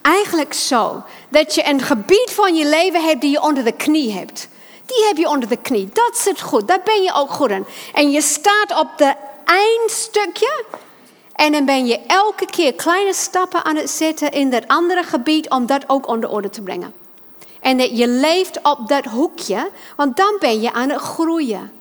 [0.02, 4.12] eigenlijk zo dat je een gebied van je leven hebt die je onder de knie
[4.12, 4.48] hebt.
[4.86, 5.90] Die heb je onder de knie.
[5.94, 6.68] Dat zit goed.
[6.68, 7.66] Daar ben je ook goed in.
[7.94, 9.14] En je staat op de
[9.46, 10.64] eindstukje.
[11.36, 15.50] En dan ben je elke keer kleine stappen aan het zetten in dat andere gebied
[15.50, 16.94] om dat ook onder orde te brengen.
[17.60, 21.72] En dat je leeft op dat hoekje, want dan ben je aan het groeien.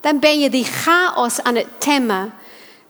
[0.00, 2.34] Dan ben je die chaos aan het temmen.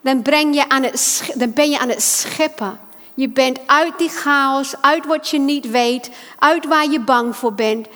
[0.00, 2.80] Dan, breng je aan het, dan ben je aan het scheppen.
[3.14, 7.54] Je bent uit die chaos, uit wat je niet weet, uit waar je bang voor
[7.54, 7.86] bent,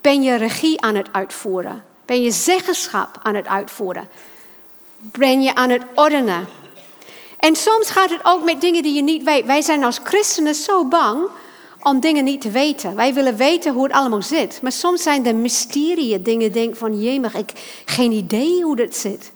[0.00, 1.84] ben je regie aan het uitvoeren.
[2.04, 4.08] Ben je zeggenschap aan het uitvoeren.
[4.98, 6.48] Ben je aan het ordenen.
[7.38, 9.46] En soms gaat het ook met dingen die je niet weet.
[9.46, 11.28] Wij zijn als christenen zo bang
[11.82, 12.96] om dingen niet te weten.
[12.96, 14.58] Wij willen weten hoe het allemaal zit.
[14.62, 19.32] Maar soms zijn er mysterieën, dingen denk van, jemig, ik geen idee hoe dat zit.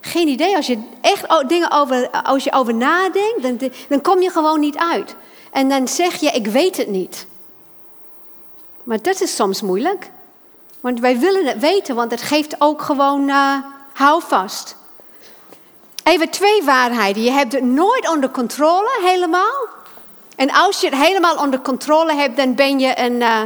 [0.00, 0.56] Geen idee.
[0.56, 4.76] Als je echt dingen over, als je over nadenkt, dan, dan kom je gewoon niet
[4.76, 5.14] uit.
[5.50, 7.26] En dan zeg je, ik weet het niet.
[8.84, 10.10] Maar dat is soms moeilijk.
[10.80, 13.56] Want wij willen het weten, want het geeft ook gewoon uh,
[13.92, 14.76] houvast.
[16.04, 17.22] Even twee waarheden.
[17.22, 19.68] Je hebt het nooit onder controle, helemaal.
[20.36, 23.20] En als je het helemaal onder controle hebt, dan ben je een.
[23.20, 23.42] Uh,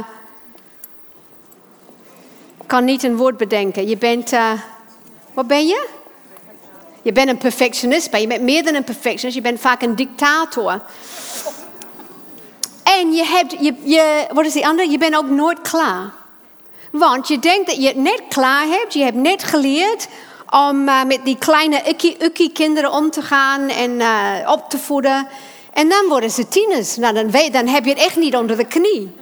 [2.65, 3.87] kan niet een woord bedenken.
[3.87, 4.31] Je bent.
[4.31, 4.51] Uh,
[5.33, 5.94] wat ben je?
[7.05, 9.35] Je bent een perfectionist, maar je bent meer dan een perfectionist.
[9.35, 10.81] Je bent vaak een dictator.
[12.83, 14.89] En je hebt, je, je, wat is die andere?
[14.89, 16.11] Je bent ook nooit klaar.
[16.91, 18.93] Want je denkt dat je het net klaar hebt.
[18.93, 20.07] Je hebt net geleerd
[20.49, 21.81] om uh, met die kleine
[22.19, 25.27] ukkie kinderen om te gaan en uh, op te voeden.
[25.73, 26.95] En dan worden ze tieners.
[26.95, 29.15] Nou, dan, weet, dan heb je het echt niet onder de knie.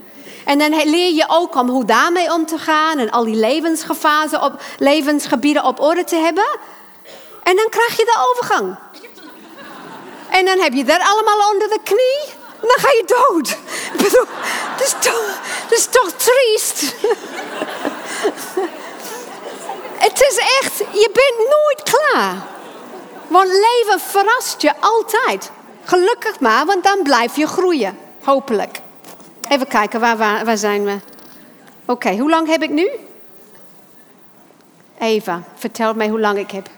[0.45, 4.43] En dan leer je ook om hoe daarmee om te gaan en al die levensgevazen
[4.43, 6.57] op, levensgebieden op orde te hebben.
[7.43, 8.75] En dan krijg je de overgang.
[10.29, 12.41] En dan heb je dat allemaal onder de knie.
[12.61, 13.57] En dan ga je dood.
[14.77, 15.39] dat is toch,
[15.69, 16.95] is toch triest.
[19.97, 22.35] Het is echt, je bent nooit klaar.
[23.27, 25.51] Want leven verrast je altijd.
[25.83, 27.97] Gelukkig maar, want dan blijf je groeien.
[28.23, 28.79] Hopelijk.
[29.49, 30.97] Even kijken, waar, waar, waar zijn we?
[31.85, 32.89] Oké, hoe lang heb ik nu?
[34.99, 36.69] Eva, vertel mij hoe lang ik heb.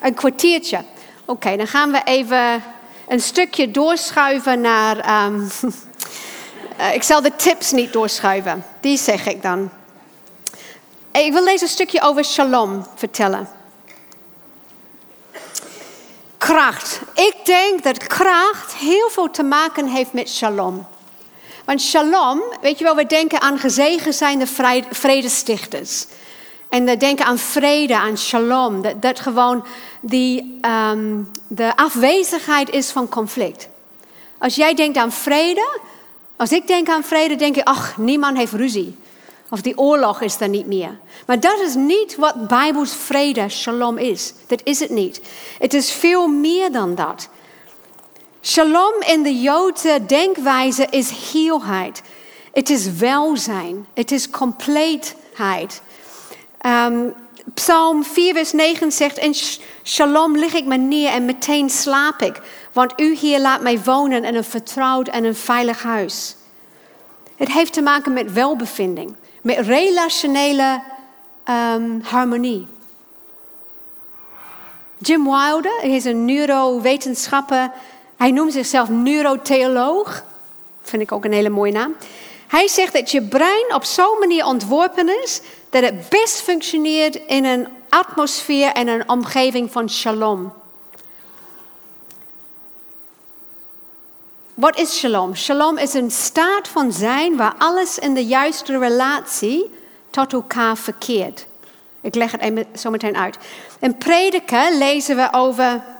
[0.00, 0.84] Een kwartiertje.
[1.24, 2.62] Oké, dan gaan we even
[3.08, 5.24] een stukje doorschuiven naar.
[5.24, 5.50] Um,
[6.98, 9.70] ik zal de tips niet doorschuiven, die zeg ik dan.
[11.12, 13.48] Ik wil deze stukje over shalom vertellen.
[16.38, 17.00] Kracht.
[17.14, 20.86] Ik denk dat kracht heel veel te maken heeft met shalom.
[21.64, 24.46] Want shalom, weet je wel, we denken aan gezegen zijnde
[24.90, 26.06] vredestichters.
[26.74, 28.82] En denken aan vrede, aan shalom.
[28.82, 29.64] Dat, dat gewoon
[30.00, 30.58] die,
[30.90, 33.68] um, de afwezigheid is van conflict.
[34.38, 35.80] Als jij denkt aan vrede,
[36.36, 38.96] als ik denk aan vrede, denk ik, ach, niemand heeft ruzie.
[39.50, 40.98] Of die oorlog is er niet meer.
[41.26, 44.34] Maar dat is niet wat Bijbels vrede, shalom is.
[44.46, 45.20] Dat is het niet.
[45.58, 47.28] Het is veel meer dan dat.
[48.42, 52.02] Shalom in de Joodse denkwijze is heelheid.
[52.52, 53.86] Het is welzijn.
[53.94, 55.82] Het is compleetheid.
[56.66, 57.14] Um,
[57.54, 59.34] Psalm 4, vers 9 zegt: In
[59.82, 62.40] shalom lig ik me neer en meteen slaap ik.
[62.72, 66.36] Want u hier laat mij wonen in een vertrouwd en een veilig huis.
[67.36, 70.82] Het heeft te maken met welbevinding met relationele
[71.48, 72.66] um, harmonie.
[74.98, 77.70] Jim Wilder is een neurowetenschapper.
[78.16, 80.24] Hij noemt zichzelf neurotheoloog.
[80.82, 81.94] Vind ik ook een hele mooie naam.
[82.46, 85.40] Hij zegt dat je brein op zo'n manier ontworpen is
[85.70, 90.52] dat het best functioneert in een atmosfeer en een omgeving van shalom.
[94.54, 95.34] Wat is shalom?
[95.34, 99.70] Shalom is een staat van zijn waar alles in de juiste relatie
[100.10, 101.46] tot elkaar verkeert.
[102.00, 103.38] Ik leg het zo meteen uit.
[103.80, 105.93] In prediken lezen we over.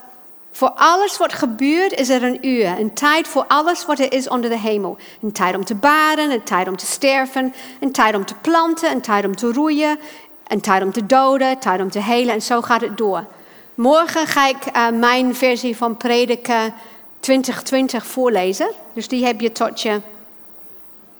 [0.56, 2.78] Voor alles wat gebeurt is er een uur.
[2.78, 4.96] Een tijd voor alles wat er is onder de hemel.
[5.22, 8.90] Een tijd om te baren, een tijd om te sterven, een tijd om te planten,
[8.90, 9.98] een tijd om te roeien.
[10.46, 13.26] Een tijd om te doden, tijd om te helen en zo gaat het door.
[13.74, 16.74] Morgen ga ik uh, mijn versie van Prediken
[17.20, 18.70] 2020 voorlezen.
[18.92, 20.00] Dus die heb je tot je.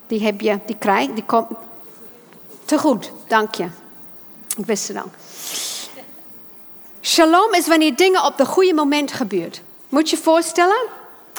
[0.07, 1.49] Die heb je, die krijg die komt.
[2.65, 3.67] Te goed, dank je.
[4.57, 5.11] Ik wist het al.
[7.05, 9.53] Shalom is wanneer dingen op het goede moment gebeuren.
[9.89, 10.87] Moet je je voorstellen?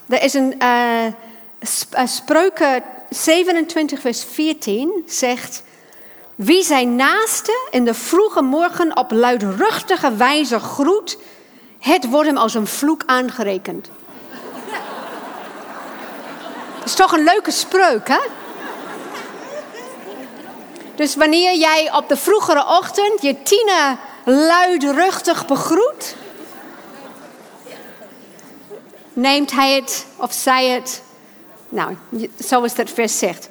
[0.08, 5.64] Er is een uh, spreuken 27 vers 14 zegt...
[6.36, 11.18] Wie zijn naaste in de vroege morgen op luidruchtige wijze groet...
[11.80, 13.90] het wordt hem als een vloek aangerekend.
[16.78, 18.20] Dat is toch een leuke spreuk, hè?
[20.96, 26.16] Dus wanneer jij op de vroegere ochtend je tiener luidruchtig begroet,
[29.14, 31.04] neemt hij het of zij het.
[31.70, 31.98] Nou,
[32.38, 33.50] zoals dat vers zegt.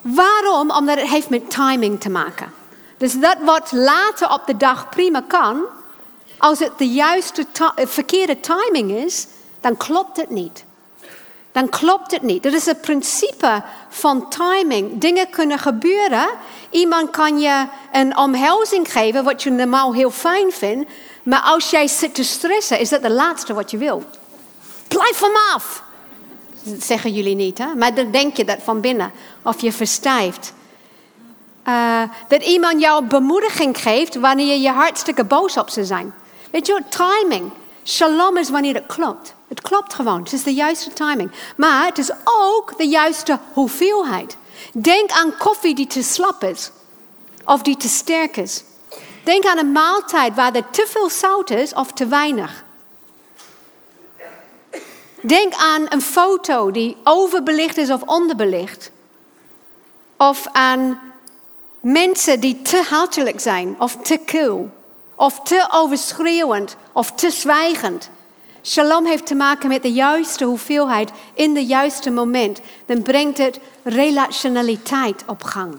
[0.00, 0.70] Waarom?
[0.70, 2.52] Omdat het heeft met timing te maken.
[2.96, 5.62] Dus dat wat later op de dag prima kan,
[6.38, 7.46] als het de juiste
[7.76, 9.26] verkeerde timing is,
[9.60, 10.64] dan klopt het niet.
[11.52, 12.42] Dan klopt het niet.
[12.42, 15.00] Dat is het principe van timing.
[15.00, 16.28] Dingen kunnen gebeuren.
[16.70, 20.90] Iemand kan je een omhelzing geven, wat je normaal heel fijn vindt.
[21.22, 24.02] Maar als jij zit te stressen, is dat de laatste wat je wil.
[24.88, 25.82] Blijf van af.
[26.62, 27.74] Dat zeggen jullie niet, hè?
[27.74, 29.12] maar dan denk je dat van binnen.
[29.42, 30.52] Of je verstijft.
[31.68, 36.14] Uh, dat iemand jou bemoediging geeft wanneer je je hartstikke boos op ze zijn.
[36.50, 37.50] Weet je, timing.
[37.84, 39.34] Shalom is wanneer het klopt.
[39.52, 40.22] Het klopt gewoon.
[40.22, 41.30] Het is de juiste timing.
[41.56, 44.36] Maar het is ook de juiste hoeveelheid.
[44.72, 46.70] Denk aan koffie die te slap is.
[47.44, 48.64] Of die te sterk is.
[49.24, 52.64] Denk aan een maaltijd waar er te veel zout is of te weinig.
[55.20, 58.90] Denk aan een foto die overbelicht is of onderbelicht.
[60.16, 61.00] Of aan
[61.80, 64.70] mensen die te hartelijk zijn of te kil.
[65.14, 68.10] Of te overschreeuwend of te zwijgend.
[68.62, 72.60] Shalom heeft te maken met de juiste hoeveelheid in de juiste moment.
[72.86, 75.78] Dan brengt het relationaliteit op gang.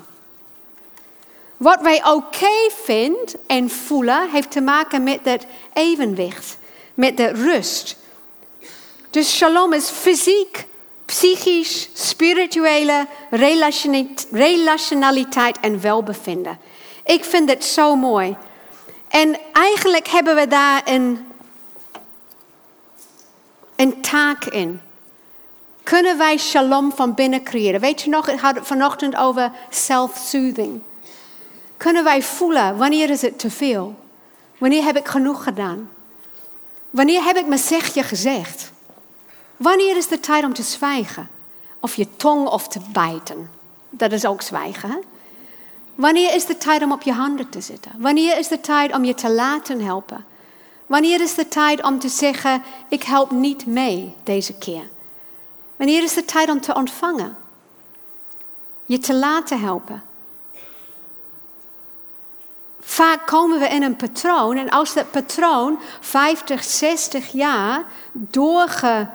[1.58, 6.58] Wat wij oké vinden en voelen, heeft te maken met het evenwicht,
[6.94, 7.98] met de rust.
[9.10, 10.66] Dus shalom is fysiek,
[11.06, 13.08] psychisch, spirituele
[14.30, 16.60] relationaliteit en welbevinden.
[17.06, 18.38] Ik vind het zo mooi.
[19.08, 21.28] En eigenlijk hebben we daar een,
[23.76, 24.82] een taak in.
[25.84, 27.80] Kunnen wij shalom van binnen creëren?
[27.80, 30.82] Weet je nog, ik had het vanochtend over self-soothing.
[31.78, 33.96] Kunnen wij voelen, wanneer is het te veel?
[34.58, 35.90] Wanneer heb ik genoeg gedaan?
[36.90, 38.72] Wanneer heb ik mijn zegje gezegd?
[39.58, 41.30] Wanneer is de tijd om te zwijgen?
[41.80, 43.50] Of je tong of te bijten?
[43.90, 44.90] Dat is ook zwijgen.
[44.90, 44.98] Hè?
[45.96, 47.92] Wanneer is de tijd om op je handen te zitten?
[47.98, 50.26] Wanneer is de tijd om je te laten helpen?
[50.86, 54.90] Wanneer is de tijd om te zeggen: Ik help niet mee deze keer?
[55.76, 57.38] Wanneer is de tijd om te ontvangen?
[58.86, 60.04] Je te laten helpen.
[62.80, 69.12] Vaak komen we in een patroon en als dat patroon 50, 60 jaar doorgeroest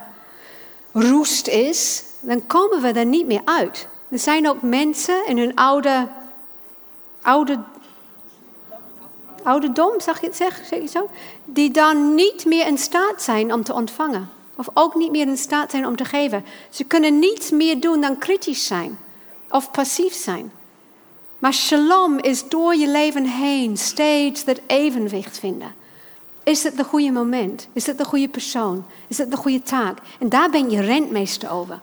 [1.48, 3.88] is, dan komen we er niet meer uit.
[4.08, 6.08] Er zijn ook mensen in hun oude,
[7.22, 7.58] oude,
[9.48, 11.08] ouderdom, zeg je het zeg, zeg zo,
[11.44, 14.30] die dan niet meer in staat zijn om te ontvangen.
[14.56, 16.44] Of ook niet meer in staat zijn om te geven.
[16.70, 18.98] Ze kunnen niets meer doen dan kritisch zijn
[19.50, 20.52] of passief zijn.
[21.38, 25.74] Maar shalom is door je leven heen steeds dat evenwicht vinden.
[26.42, 27.68] Is het de goede moment?
[27.72, 28.84] Is het de goede persoon?
[29.06, 29.98] Is het de goede taak?
[30.18, 31.80] En daar ben je rentmeester over.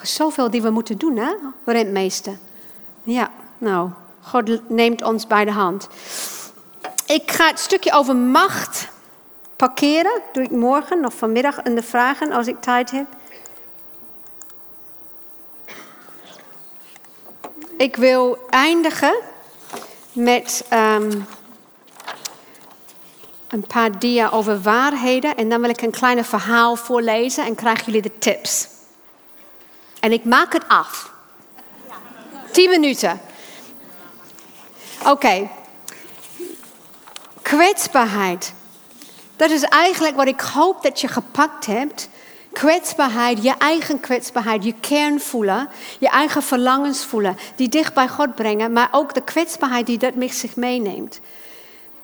[0.00, 1.32] Er zoveel die we moeten doen, hè?
[1.64, 2.38] Rentmeester.
[3.02, 3.90] Ja, nou,
[4.20, 5.88] God neemt ons bij de hand.
[7.12, 8.88] Ik ga het stukje over macht
[9.56, 10.22] parkeren.
[10.32, 13.06] Doe ik morgen of vanmiddag in de vragen als ik tijd heb.
[17.76, 19.14] Ik wil eindigen
[20.12, 21.26] met um,
[23.48, 25.36] een paar dia over waarheden.
[25.36, 28.68] En dan wil ik een kleine verhaal voorlezen en krijgen jullie de tips.
[30.00, 31.12] En ik maak het af.
[32.50, 33.20] Tien minuten.
[35.06, 35.48] Oké.
[37.42, 38.52] Kwetsbaarheid.
[39.36, 42.08] Dat is eigenlijk wat ik hoop dat je gepakt hebt
[42.52, 48.34] Kwetsbaarheid, je eigen kwetsbaarheid, je kern voelen, je eigen verlangens voelen, die dicht bij God
[48.34, 51.20] brengen, maar ook de kwetsbaarheid die dat met zich meeneemt.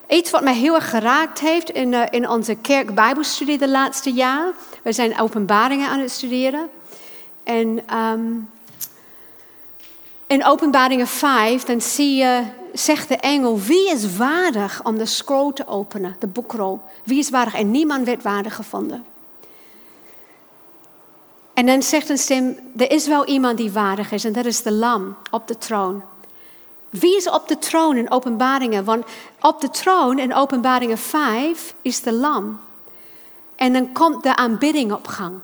[0.09, 4.13] Iets wat mij heel erg geraakt heeft in, uh, in onze kerk Bijbelstudie de laatste
[4.13, 4.53] jaar.
[4.83, 6.69] We zijn openbaringen aan het studeren.
[7.45, 8.51] En um,
[10.27, 12.43] in openbaringen 5, dan zie je,
[12.79, 16.81] zegt de engel, wie is waardig om de scroll te openen, de boekrol?
[17.05, 17.55] Wie is waardig?
[17.55, 19.05] En niemand werd waardig gevonden.
[21.55, 24.63] En dan zegt een stem, er is wel iemand die waardig is en dat is
[24.63, 26.03] de lam op de troon.
[26.91, 28.85] Wie is op de troon in openbaringen?
[28.85, 29.05] Want
[29.41, 32.61] op de troon in openbaringen 5 is de lam.
[33.57, 35.35] En dan komt de aanbidding op gang.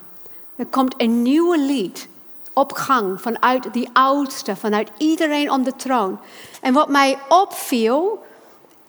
[0.56, 2.08] Er komt een nieuwe lied
[2.54, 6.18] op gang vanuit die oudste, vanuit iedereen om de troon.
[6.60, 8.24] En wat mij opviel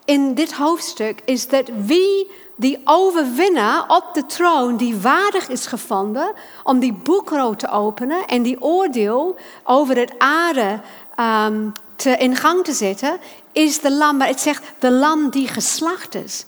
[0.05, 6.33] in dit hoofdstuk is dat wie die overwinnaar op de troon, die waardig is gevonden
[6.63, 10.79] om die boekrol te openen en die oordeel over het aarde
[11.19, 13.17] um, te, in gang te zetten,
[13.51, 14.17] is de lam.
[14.17, 16.45] Maar het zegt de lam die geslacht is.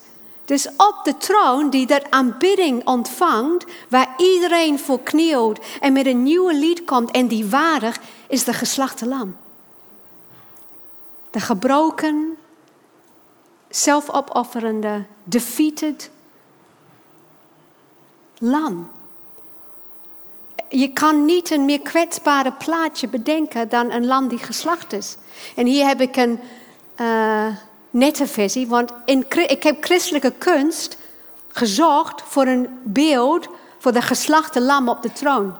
[0.48, 6.22] Dus op de troon die dat aanbidding ontvangt, waar iedereen voor knielt en met een
[6.22, 9.36] nieuwe lied komt en die waardig, is de geslachte lam.
[11.30, 12.36] De gebroken,
[13.68, 16.10] zelfopofferende, defeated
[18.38, 18.90] lam.
[20.68, 25.16] Je kan niet een meer kwetsbare plaatje bedenken dan een lam die geslacht is.
[25.56, 26.40] En hier heb ik een
[27.00, 27.46] uh,
[27.90, 30.96] nette versie, want in, ik heb christelijke kunst
[31.48, 33.48] gezocht voor een beeld
[33.78, 35.54] voor de geslachte lam op de troon.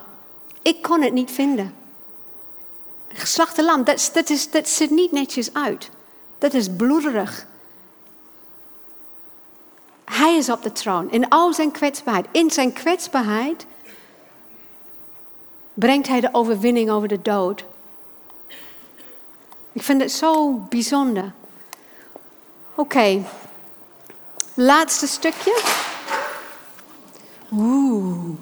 [0.62, 1.74] Ik kon het niet vinden.
[3.09, 5.90] geslachte lam, dat, dat, is, dat ziet niet netjes uit.
[6.38, 7.46] Dat is bloederig.
[10.05, 12.26] Hij is op de troon in al zijn kwetsbaarheid.
[12.30, 13.66] In zijn kwetsbaarheid
[15.74, 17.64] brengt hij de overwinning over de dood.
[19.72, 21.32] Ik vind het zo bijzonder.
[22.78, 23.22] Oké,
[24.55, 25.62] laatste stukje.
[27.52, 28.36] Oeh.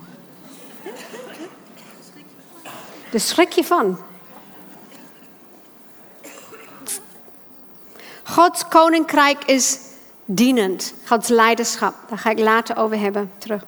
[3.10, 3.98] De schrik je van.
[8.22, 9.78] Gods koninkrijk is
[10.24, 10.94] dienend.
[11.04, 11.94] Gods leiderschap.
[12.08, 13.32] Daar ga ik later over hebben.
[13.38, 13.64] Terug.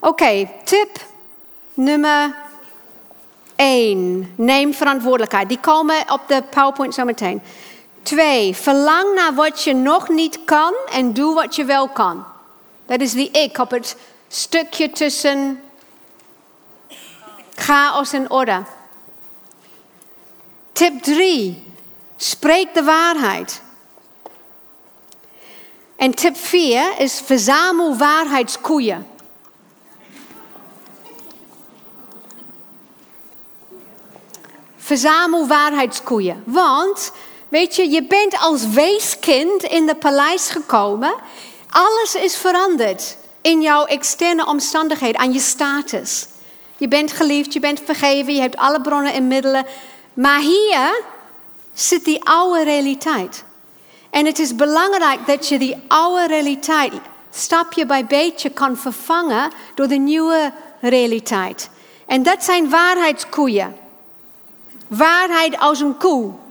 [0.00, 1.06] Oké, tip
[1.74, 2.34] nummer
[3.56, 4.32] 1.
[4.36, 5.48] Neem verantwoordelijkheid.
[5.48, 7.42] Die komen op de PowerPoint zometeen.
[8.04, 8.56] 2.
[8.56, 12.24] Verlang naar wat je nog niet kan en doe wat je wel kan.
[12.86, 13.96] Dat is die ik op het
[14.28, 15.62] stukje tussen
[17.54, 18.62] chaos en orde.
[20.72, 21.72] Tip 3.
[22.16, 23.62] Spreek de waarheid.
[25.96, 29.06] En tip 4 is verzamel waarheidskoeien.
[34.76, 36.42] Verzamel waarheidskoeien.
[36.46, 37.12] Want,
[37.54, 41.14] weet je, je bent als weeskind in de paleis gekomen.
[41.70, 46.26] Alles is veranderd in jouw externe omstandigheden, aan je status.
[46.76, 49.66] Je bent geliefd, je bent vergeven, je hebt alle bronnen en middelen.
[50.14, 51.02] Maar hier
[51.72, 53.44] zit die oude realiteit.
[54.10, 56.92] En het is belangrijk dat je die oude realiteit
[57.30, 61.70] stapje bij beetje kan vervangen door de nieuwe realiteit.
[62.06, 63.76] En dat zijn waarheidskoeien.
[64.88, 66.42] Waarheid als een koe.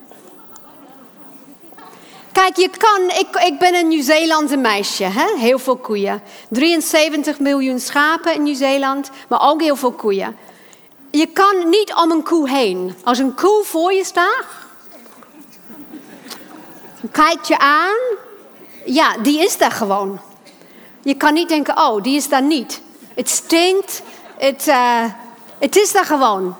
[2.33, 5.37] Kijk, je kan, ik, ik ben een Nieuw-Zeelandse meisje, hè?
[5.37, 6.21] heel veel koeien.
[6.49, 10.37] 73 miljoen schapen in Nieuw-Zeeland, maar ook heel veel koeien.
[11.11, 12.95] Je kan niet om een koe heen.
[13.03, 14.45] Als een koe voor je staat,
[17.11, 17.95] kijkt je aan,
[18.85, 20.19] ja, die is daar gewoon.
[21.01, 22.81] Je kan niet denken, oh, die is daar niet.
[23.15, 24.01] Het stinkt,
[24.37, 25.03] het, uh,
[25.59, 26.55] het is daar gewoon.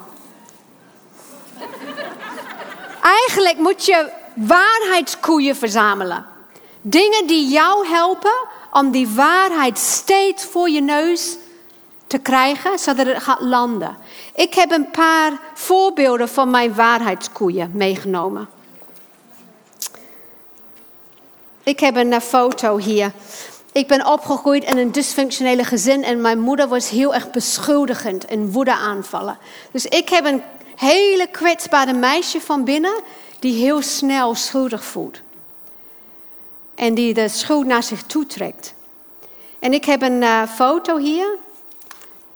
[3.02, 6.26] Eigenlijk moet je waarheidskoeien verzamelen.
[6.82, 11.38] Dingen die jou helpen om die waarheid steeds voor je neus
[12.08, 13.98] te krijgen, zodat het gaat landen.
[14.36, 18.50] Ik heb een paar voorbeelden van mijn waarheidskoeien meegenomen.
[21.64, 23.12] Ik heb een foto hier.
[23.72, 28.52] Ik ben opgegroeid in een dysfunctionele gezin en mijn moeder was heel erg beschuldigend en
[28.52, 29.38] woede aanvallen.
[29.72, 30.42] Dus ik heb een
[30.76, 32.94] hele kwetsbare meisje van binnen
[33.44, 35.22] die heel snel schuldig voelt.
[36.76, 38.74] En die de schuld naar zich toe trekt.
[39.60, 41.38] En ik heb een uh, foto hier.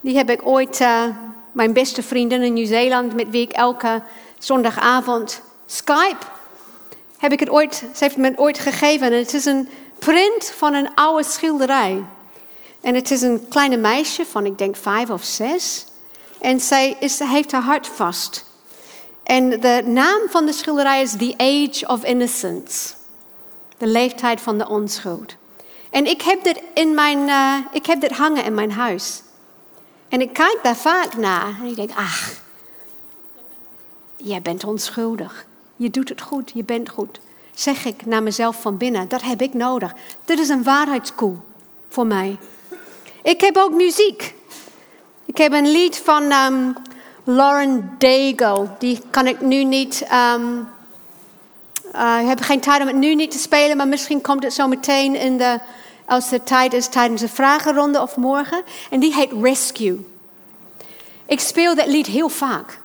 [0.02, 1.04] Die heb ik ooit, uh,
[1.52, 4.02] mijn beste vriendin in Nieuw-Zeeland, met wie ik elke
[4.38, 6.26] zondagavond Skype
[7.18, 9.08] heb ik het ooit, ze heeft me het ooit gegeven.
[9.08, 9.70] En het is een
[10.00, 12.04] print van een oude schilderij.
[12.82, 15.86] En het is een kleine meisje van, ik denk, vijf of zes.
[16.40, 18.47] En zij is, heeft haar hart vast.
[19.28, 22.94] En de naam van de schilderij is The Age of Innocence.
[23.78, 25.36] De leeftijd van de onschuld.
[25.90, 29.22] En ik heb dit, in mijn, uh, ik heb dit hangen in mijn huis.
[30.10, 31.56] En ik kijk daar vaak naar.
[31.60, 32.32] En ik denk, ach,
[34.16, 35.46] jij bent onschuldig.
[35.76, 37.20] Je doet het goed, je bent goed.
[37.54, 39.08] zeg ik naar mezelf van binnen.
[39.08, 39.94] Dat heb ik nodig.
[40.26, 41.38] Dit is een waarheidskoel
[41.90, 42.38] voor mij.
[43.24, 44.36] Ik heb ook muziek.
[45.26, 46.76] Ik heb een lied van um,
[47.30, 48.68] Lauren Daigle.
[48.80, 50.08] Die kan ik nu niet.
[50.36, 50.70] Um,
[51.96, 54.54] uh, ik heb geen tijd om het nu niet te spelen, maar misschien komt het
[54.54, 55.60] zo meteen in de,
[56.06, 58.62] als de tijd is tijdens de vragenronde of morgen.
[58.90, 60.06] En die heet Rescue.
[61.26, 62.80] Ik speel dat lied heel vaak.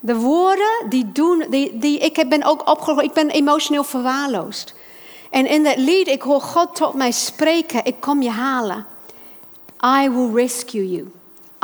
[0.00, 4.74] De woorden die doen, die, die, ik ben ook opgegroeid, ik ben emotioneel verwaarloosd.
[5.30, 8.86] En in dat lied, ik hoor God tot mij spreken, ik kom je halen.
[9.84, 11.12] I will rescue you.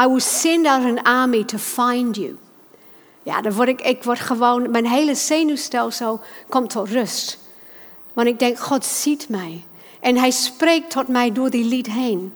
[0.01, 2.37] I will send out an army to find you.
[3.23, 7.39] Ja, dan word ik, ik word gewoon, mijn hele zenuwstelsel komt tot rust.
[8.13, 9.65] Want ik denk, God ziet mij.
[10.01, 12.33] En hij spreekt tot mij door die lied heen.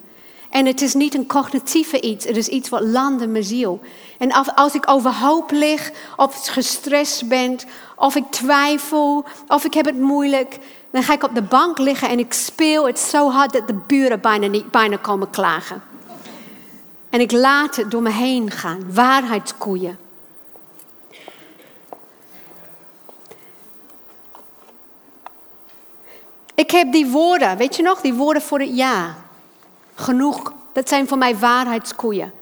[0.51, 3.81] En het is niet een cognitieve iets, het is iets wat landt in mijn ziel.
[4.19, 7.59] En als, ik overhoop lig, of gestrest ben,
[7.97, 10.59] of ik twijfel, of ik heb het moeilijk,
[10.91, 13.79] dan ga ik op de bank liggen en ik speel het zo hard dat de
[13.87, 15.92] buren bijna, niet, bijna komen klagen.
[17.13, 19.99] En ik laat het door me heen gaan, waarheidskoeien.
[26.55, 29.17] Ik heb die woorden, weet je nog, die woorden voor het ja.
[29.95, 32.33] Genoeg, dat zijn voor mij waarheidskoeien.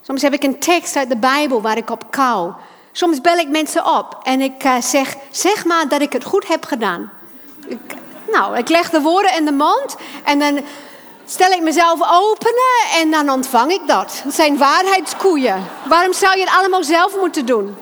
[0.00, 2.52] Soms heb ik een tekst uit de Bijbel waar ik op kou.
[2.92, 6.48] Soms bel ik mensen op en ik uh, zeg, zeg maar dat ik het goed
[6.48, 7.10] heb gedaan.
[8.32, 10.60] Nou, ik leg de woorden in de mond en dan
[11.30, 14.20] stel ik mezelf openen en dan ontvang ik dat.
[14.24, 15.64] Dat zijn waarheidskoeien.
[15.88, 17.76] Waarom zou je het allemaal zelf moeten doen?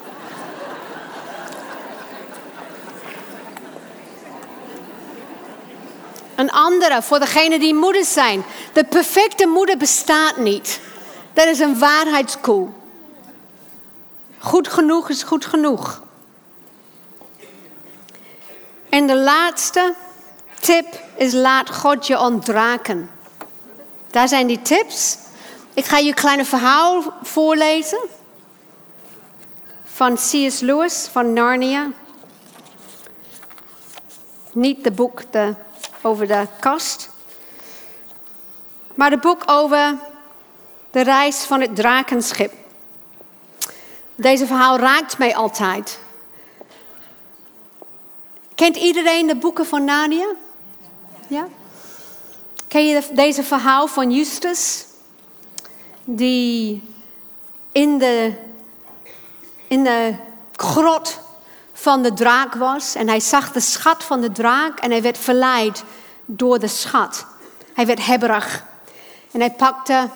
[6.34, 8.44] Een andere voor degene die moeders zijn.
[8.72, 10.80] De perfecte moeder bestaat niet.
[11.32, 12.74] Dat is een waarheidskoel.
[14.38, 16.02] Goed genoeg is goed genoeg.
[18.88, 19.94] En de laatste
[20.60, 23.10] tip is laat God je ontdraken.
[24.18, 25.18] Daar zijn die tips.
[25.74, 27.98] Ik ga je een kleine verhaal voorlezen.
[29.84, 30.60] Van C.S.
[30.60, 31.90] Lewis van Narnia.
[34.52, 35.54] Niet de boek de,
[36.02, 37.10] over de kast.
[38.94, 39.96] Maar het boek over
[40.90, 42.52] de reis van het drakenschip.
[44.14, 46.00] Deze verhaal raakt mij altijd.
[48.54, 50.34] Kent iedereen de boeken van Narnia?
[51.28, 51.48] Ja?
[52.68, 54.84] Ken je deze verhaal van Justus?
[56.04, 56.82] Die
[57.72, 58.34] in de,
[59.66, 60.14] in de
[60.52, 61.18] grot
[61.72, 62.94] van de draak was.
[62.94, 65.84] En hij zag de schat van de draak en hij werd verleid
[66.24, 67.26] door de schat.
[67.74, 68.64] Hij werd hebberig.
[69.30, 70.08] En hij pakte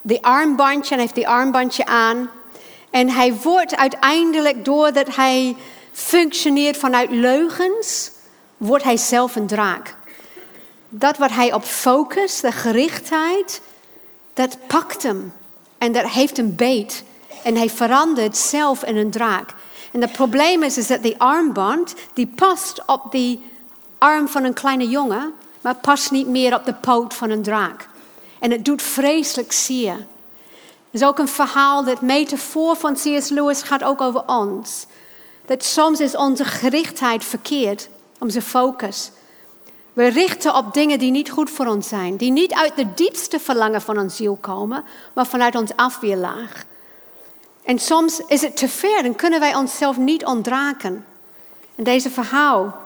[0.00, 2.30] de armbandje en heeft die armbandje aan.
[2.90, 5.56] En hij wordt uiteindelijk, doordat hij
[5.92, 8.10] functioneert vanuit leugens,
[8.56, 9.95] wordt hij zelf een draak.
[10.88, 13.60] Dat wat hij op focust, de gerichtheid,
[14.34, 15.32] dat pakt hem.
[15.78, 17.04] En dat heeft een beet.
[17.42, 19.54] En hij verandert zelf in een draak.
[19.92, 23.50] En het probleem is, is dat die armband, die past op die
[23.98, 27.88] arm van een kleine jongen, maar past niet meer op de poot van een draak.
[28.38, 29.92] En het doet vreselijk zeer.
[29.92, 33.28] Er is ook een verhaal, dat metafoor van C.S.
[33.28, 34.86] Lewis gaat ook over ons.
[35.46, 37.88] Dat soms is onze gerichtheid verkeerd,
[38.18, 39.10] onze focus.
[39.96, 43.40] We richten op dingen die niet goed voor ons zijn, die niet uit de diepste
[43.40, 46.64] verlangen van ons ziel komen, maar vanuit ons afweerlaag.
[47.64, 51.04] En soms is het te ver en kunnen wij onszelf niet ontdraken.
[51.74, 52.76] En deze verhaal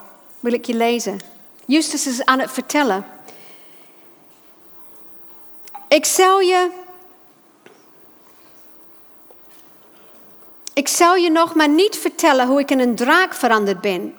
[0.40, 1.20] wil ik je lezen.
[1.64, 3.04] Justus is aan het vertellen.
[5.88, 6.70] Ik zal je.
[10.72, 14.14] Ik zal je nog maar niet vertellen hoe ik in een draak veranderd ben,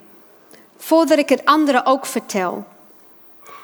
[0.77, 2.65] voordat ik het anderen ook vertel.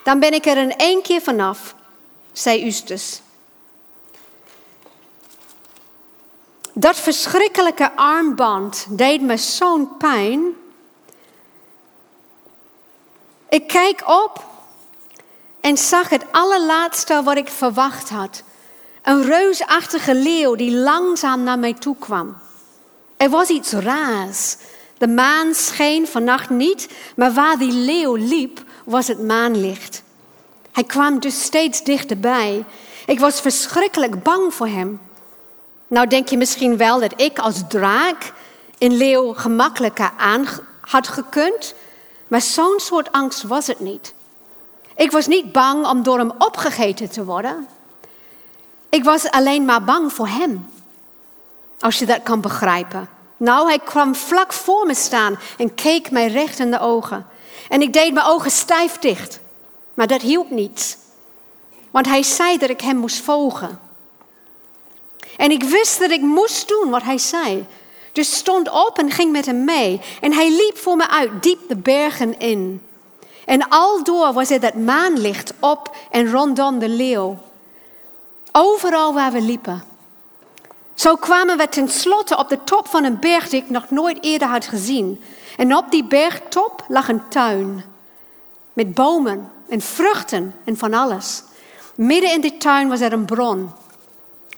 [0.07, 1.75] Dan ben ik er in één keer vanaf,
[2.31, 3.21] zei Justus.
[6.73, 10.43] Dat verschrikkelijke armband deed me zo'n pijn.
[13.49, 14.45] Ik kijk op
[15.61, 18.43] en zag het allerlaatste wat ik verwacht had.
[19.03, 22.37] Een reusachtige leeuw die langzaam naar mij toe kwam.
[23.17, 24.57] Er was iets raars.
[24.97, 30.03] De maan scheen vannacht niet, maar waar die leeuw liep, was het maanlicht.
[30.71, 32.65] Hij kwam dus steeds dichterbij.
[33.05, 35.01] Ik was verschrikkelijk bang voor hem.
[35.87, 38.33] Nou denk je misschien wel dat ik als draak
[38.77, 40.47] een leeuw gemakkelijker aan
[40.81, 41.73] had gekund,
[42.27, 44.13] maar zo'n soort angst was het niet.
[44.95, 47.67] Ik was niet bang om door hem opgegeten te worden.
[48.89, 50.69] Ik was alleen maar bang voor hem.
[51.79, 53.09] Als je dat kan begrijpen.
[53.37, 57.25] Nou, hij kwam vlak voor me staan en keek mij recht in de ogen.
[57.69, 59.39] En ik deed mijn ogen stijf dicht.
[59.93, 60.97] Maar dat hielp niet.
[61.91, 63.79] Want hij zei dat ik hem moest volgen.
[65.37, 67.65] En ik wist dat ik moest doen wat hij zei.
[68.11, 70.01] Dus stond op en ging met hem mee.
[70.21, 72.81] En hij liep voor me uit, diep de bergen in.
[73.45, 77.37] En aldoor was er dat maanlicht op en rondom de leeuw.
[78.51, 79.83] Overal waar we liepen.
[80.93, 84.47] Zo kwamen we tenslotte op de top van een berg die ik nog nooit eerder
[84.47, 85.23] had gezien.
[85.57, 87.83] En op die bergtop lag een tuin.
[88.73, 91.43] Met bomen en vruchten en van alles.
[91.95, 93.71] Midden in die tuin was er een bron.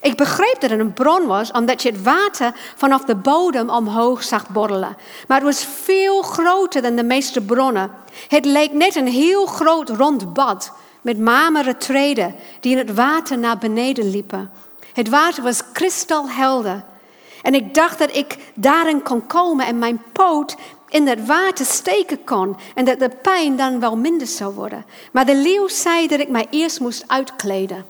[0.00, 4.22] Ik begreep dat het een bron was, omdat je het water vanaf de bodem omhoog
[4.22, 4.96] zag borrelen.
[5.28, 7.90] Maar het was veel groter dan de meeste bronnen.
[8.28, 13.38] Het leek net een heel groot rond bad met marmeren treden die in het water
[13.38, 14.50] naar beneden liepen.
[14.92, 16.84] Het water was kristalhelder.
[17.42, 20.56] En ik dacht dat ik daarin kon komen en mijn poot
[20.90, 24.84] in het water steken kon en dat de pijn dan wel minder zou worden.
[25.12, 27.84] Maar de leeuw zei dat ik mij eerst moest uitkleden.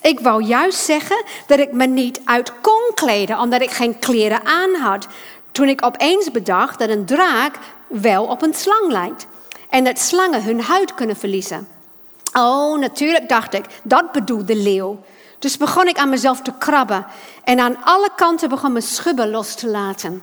[0.00, 4.44] Ik wou juist zeggen dat ik me niet uit kon kleden, omdat ik geen kleren
[4.44, 5.06] aan had.
[5.52, 9.26] Toen ik opeens bedacht dat een draak wel op een slang lijkt.
[9.68, 11.68] En dat slangen hun huid kunnen verliezen.
[12.32, 14.98] Oh, natuurlijk dacht ik, dat bedoelt de leeuw.
[15.38, 17.06] Dus begon ik aan mezelf te krabben.
[17.44, 20.22] En aan alle kanten begon mijn schubben los te laten.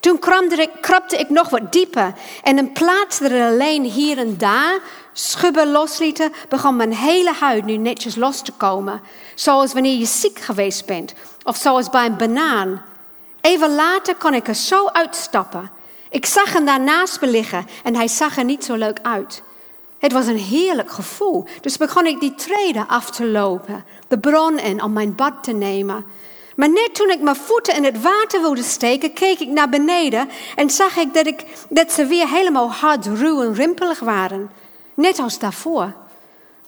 [0.00, 2.14] Toen krabde ik, nog wat dieper.
[2.42, 4.78] En in plaats dat er alleen hier en daar
[5.12, 9.00] schubben loslieten, begon mijn hele huid nu netjes los te komen.
[9.34, 11.14] Zoals wanneer je ziek geweest bent.
[11.42, 12.82] Of zoals bij een banaan.
[13.40, 15.70] Even later kon ik er zo uitstappen.
[16.10, 19.42] Ik zag hem daarnaast me liggen en hij zag er niet zo leuk uit.
[19.98, 21.44] Het was een heerlijk gevoel.
[21.60, 25.52] Dus begon ik die treden af te lopen, de bron in om mijn bad te
[25.52, 26.04] nemen.
[26.62, 30.28] Maar net toen ik mijn voeten in het water wilde steken, keek ik naar beneden
[30.56, 34.50] en zag ik dat, ik, dat ze weer helemaal hard, ruw en rimpelig waren.
[34.94, 35.92] Net als daarvoor.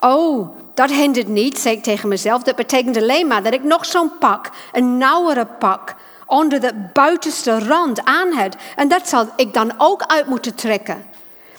[0.00, 2.42] Oh, dat hindert niet, zei ik tegen mezelf.
[2.42, 5.94] Dat betekent alleen maar dat ik nog zo'n pak, een nauwere pak,
[6.26, 8.56] onder de buitenste rand aan had.
[8.76, 11.06] En dat zal ik dan ook uit moeten trekken.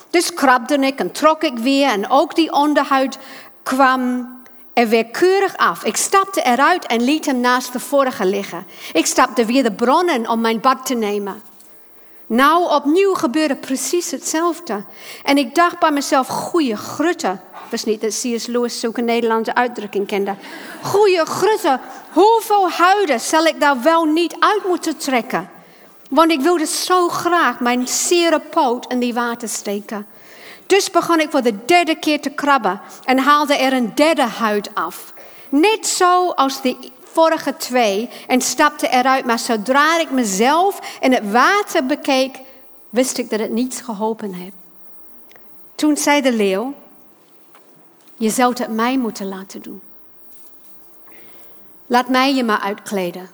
[0.09, 3.17] Dus krabde ik en trok ik weer en ook die onderhuid
[3.63, 4.33] kwam
[4.75, 5.83] er weer keurig af.
[5.83, 8.67] Ik stapte eruit en liet hem naast de vorige liggen.
[8.93, 11.41] Ik stapte weer de bronnen om mijn bad te nemen.
[12.25, 14.83] Nou, opnieuw gebeurde precies hetzelfde.
[15.23, 17.37] En ik dacht bij mezelf, goeie grutte.
[17.71, 18.45] was niet dat C.S.
[18.45, 20.35] Lewis zulke Nederlandse uitdrukking kende.
[20.81, 21.79] Goeie grutte,
[22.11, 25.49] hoeveel huiden zal ik daar wel niet uit moeten trekken?
[26.09, 30.07] Want ik wilde zo graag mijn zere poot in die water steken.
[30.65, 34.75] Dus begon ik voor de derde keer te krabben en haalde er een derde huid
[34.75, 35.13] af.
[35.49, 39.25] Net zo als de vorige twee en stapte eruit.
[39.25, 42.39] Maar zodra ik mezelf in het water bekeek,
[42.89, 44.55] wist ik dat het niets geholpen heeft.
[45.75, 46.73] Toen zei de leeuw,
[48.17, 49.81] je zou het mij moeten laten doen.
[51.87, 53.29] Laat mij je maar uitkleden.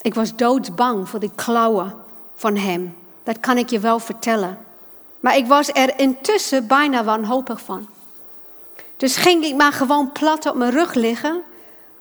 [0.00, 1.94] Ik was doodsbang voor die klauwen
[2.34, 2.96] van hem.
[3.22, 4.58] Dat kan ik je wel vertellen.
[5.24, 7.88] Maar ik was er intussen bijna wanhopig van.
[8.96, 11.42] Dus ging ik maar gewoon plat op mijn rug liggen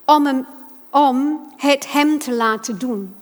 [0.05, 0.45] om, hem,
[0.89, 3.15] om het hem te laten doen.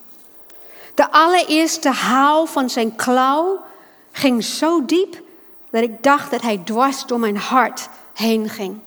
[0.95, 3.59] De allereerste haal van zijn klauw
[4.11, 5.21] ging zo diep
[5.69, 8.79] dat ik dacht dat hij dwars door mijn hart heen ging.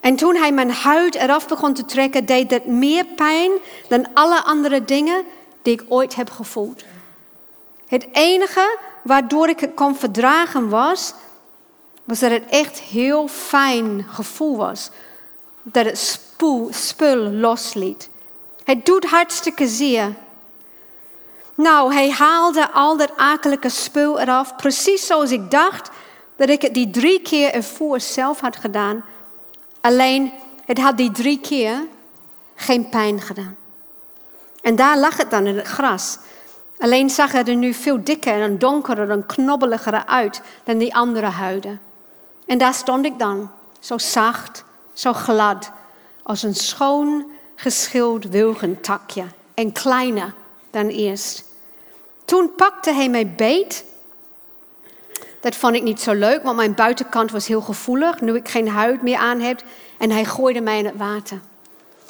[0.00, 3.50] En toen hij mijn huid eraf begon te trekken, deed dat meer pijn
[3.88, 5.24] dan alle andere dingen
[5.62, 6.84] die ik ooit heb gevoeld.
[7.86, 11.14] Het enige waardoor ik het kon verdragen was,
[12.04, 14.90] was dat het echt heel fijn gevoel was.
[15.62, 18.08] Dat het spoel, spul losliet.
[18.64, 20.14] Het doet hartstikke zeer.
[21.54, 25.90] Nou, hij haalde al dat akelige spul eraf, precies zoals ik dacht
[26.36, 29.04] dat ik het die drie keer ervoor zelf had gedaan.
[29.80, 30.32] Alleen,
[30.64, 31.86] het had die drie keer
[32.54, 33.56] geen pijn gedaan.
[34.62, 36.18] En daar lag het dan in het gras.
[36.78, 41.26] Alleen zag het er nu veel dikker en donkerder en knobbeliger uit dan die andere
[41.26, 41.80] huiden.
[42.46, 43.50] En daar stond ik dan,
[43.80, 45.70] zo zacht, zo glad,
[46.22, 49.24] als een schoon geschild wilgentakje
[49.54, 50.34] en kleiner
[50.70, 51.44] dan eerst.
[52.24, 53.84] Toen pakte hij mij beet.
[55.40, 58.68] Dat vond ik niet zo leuk, want mijn buitenkant was heel gevoelig, nu ik geen
[58.68, 59.62] huid meer aan heb.
[59.98, 61.40] En hij gooide mij in het water.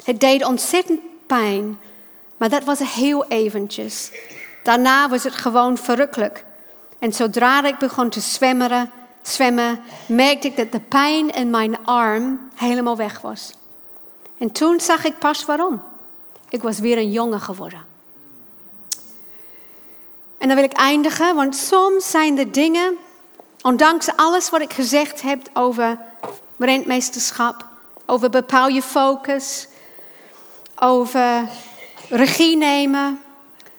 [0.03, 1.79] Het deed ontzettend pijn,
[2.37, 4.11] maar dat was heel eventjes.
[4.67, 6.45] Daarna was het gewoon verrukkelijk.
[6.99, 8.91] En zodra ik begon te zwemmen,
[9.21, 13.53] zwemmen, merkte ik dat de pijn in mijn arm helemaal weg was.
[14.37, 15.83] En toen zag ik pas waarom.
[16.49, 17.85] Ik was weer een jongen geworden.
[20.37, 22.97] En dan wil ik eindigen, want soms zijn er dingen,
[23.61, 25.97] ondanks alles wat ik gezegd heb over
[26.57, 27.65] rentmeesterschap,
[28.05, 29.67] over bepaal je focus,
[30.75, 31.47] over
[32.09, 33.21] regie nemen,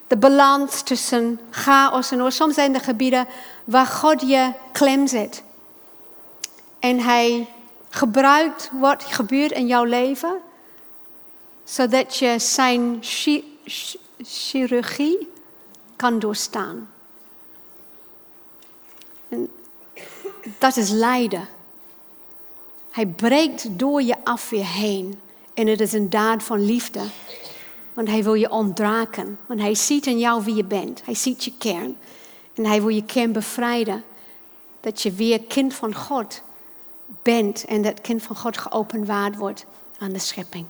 [0.09, 2.31] de balans tussen chaos en orde.
[2.31, 3.27] Soms zijn er gebieden
[3.65, 5.43] waar God je klem zet.
[6.79, 7.49] En hij
[7.89, 10.39] gebruikt wat gebeurt in jouw leven,
[11.65, 13.59] zodat je zijn chi
[14.23, 15.29] chirurgie
[15.97, 16.91] kan doorstaan.
[19.29, 19.51] En
[20.59, 21.49] dat is lijden.
[22.91, 25.21] Hij breekt door je afweer heen.
[25.55, 27.01] En het is een daad van liefde.
[27.99, 29.39] Want hij wil je ontdraken.
[29.47, 31.05] Want hij ziet in jou wie je bent.
[31.05, 31.97] Hij ziet je kern.
[32.55, 34.05] En hij wil je kern bevrijden.
[34.81, 36.43] Dat je weer kind van God
[37.23, 37.65] bent.
[37.65, 39.67] En dat kind van God geopenbaard wordt
[39.99, 40.67] aan de schepping.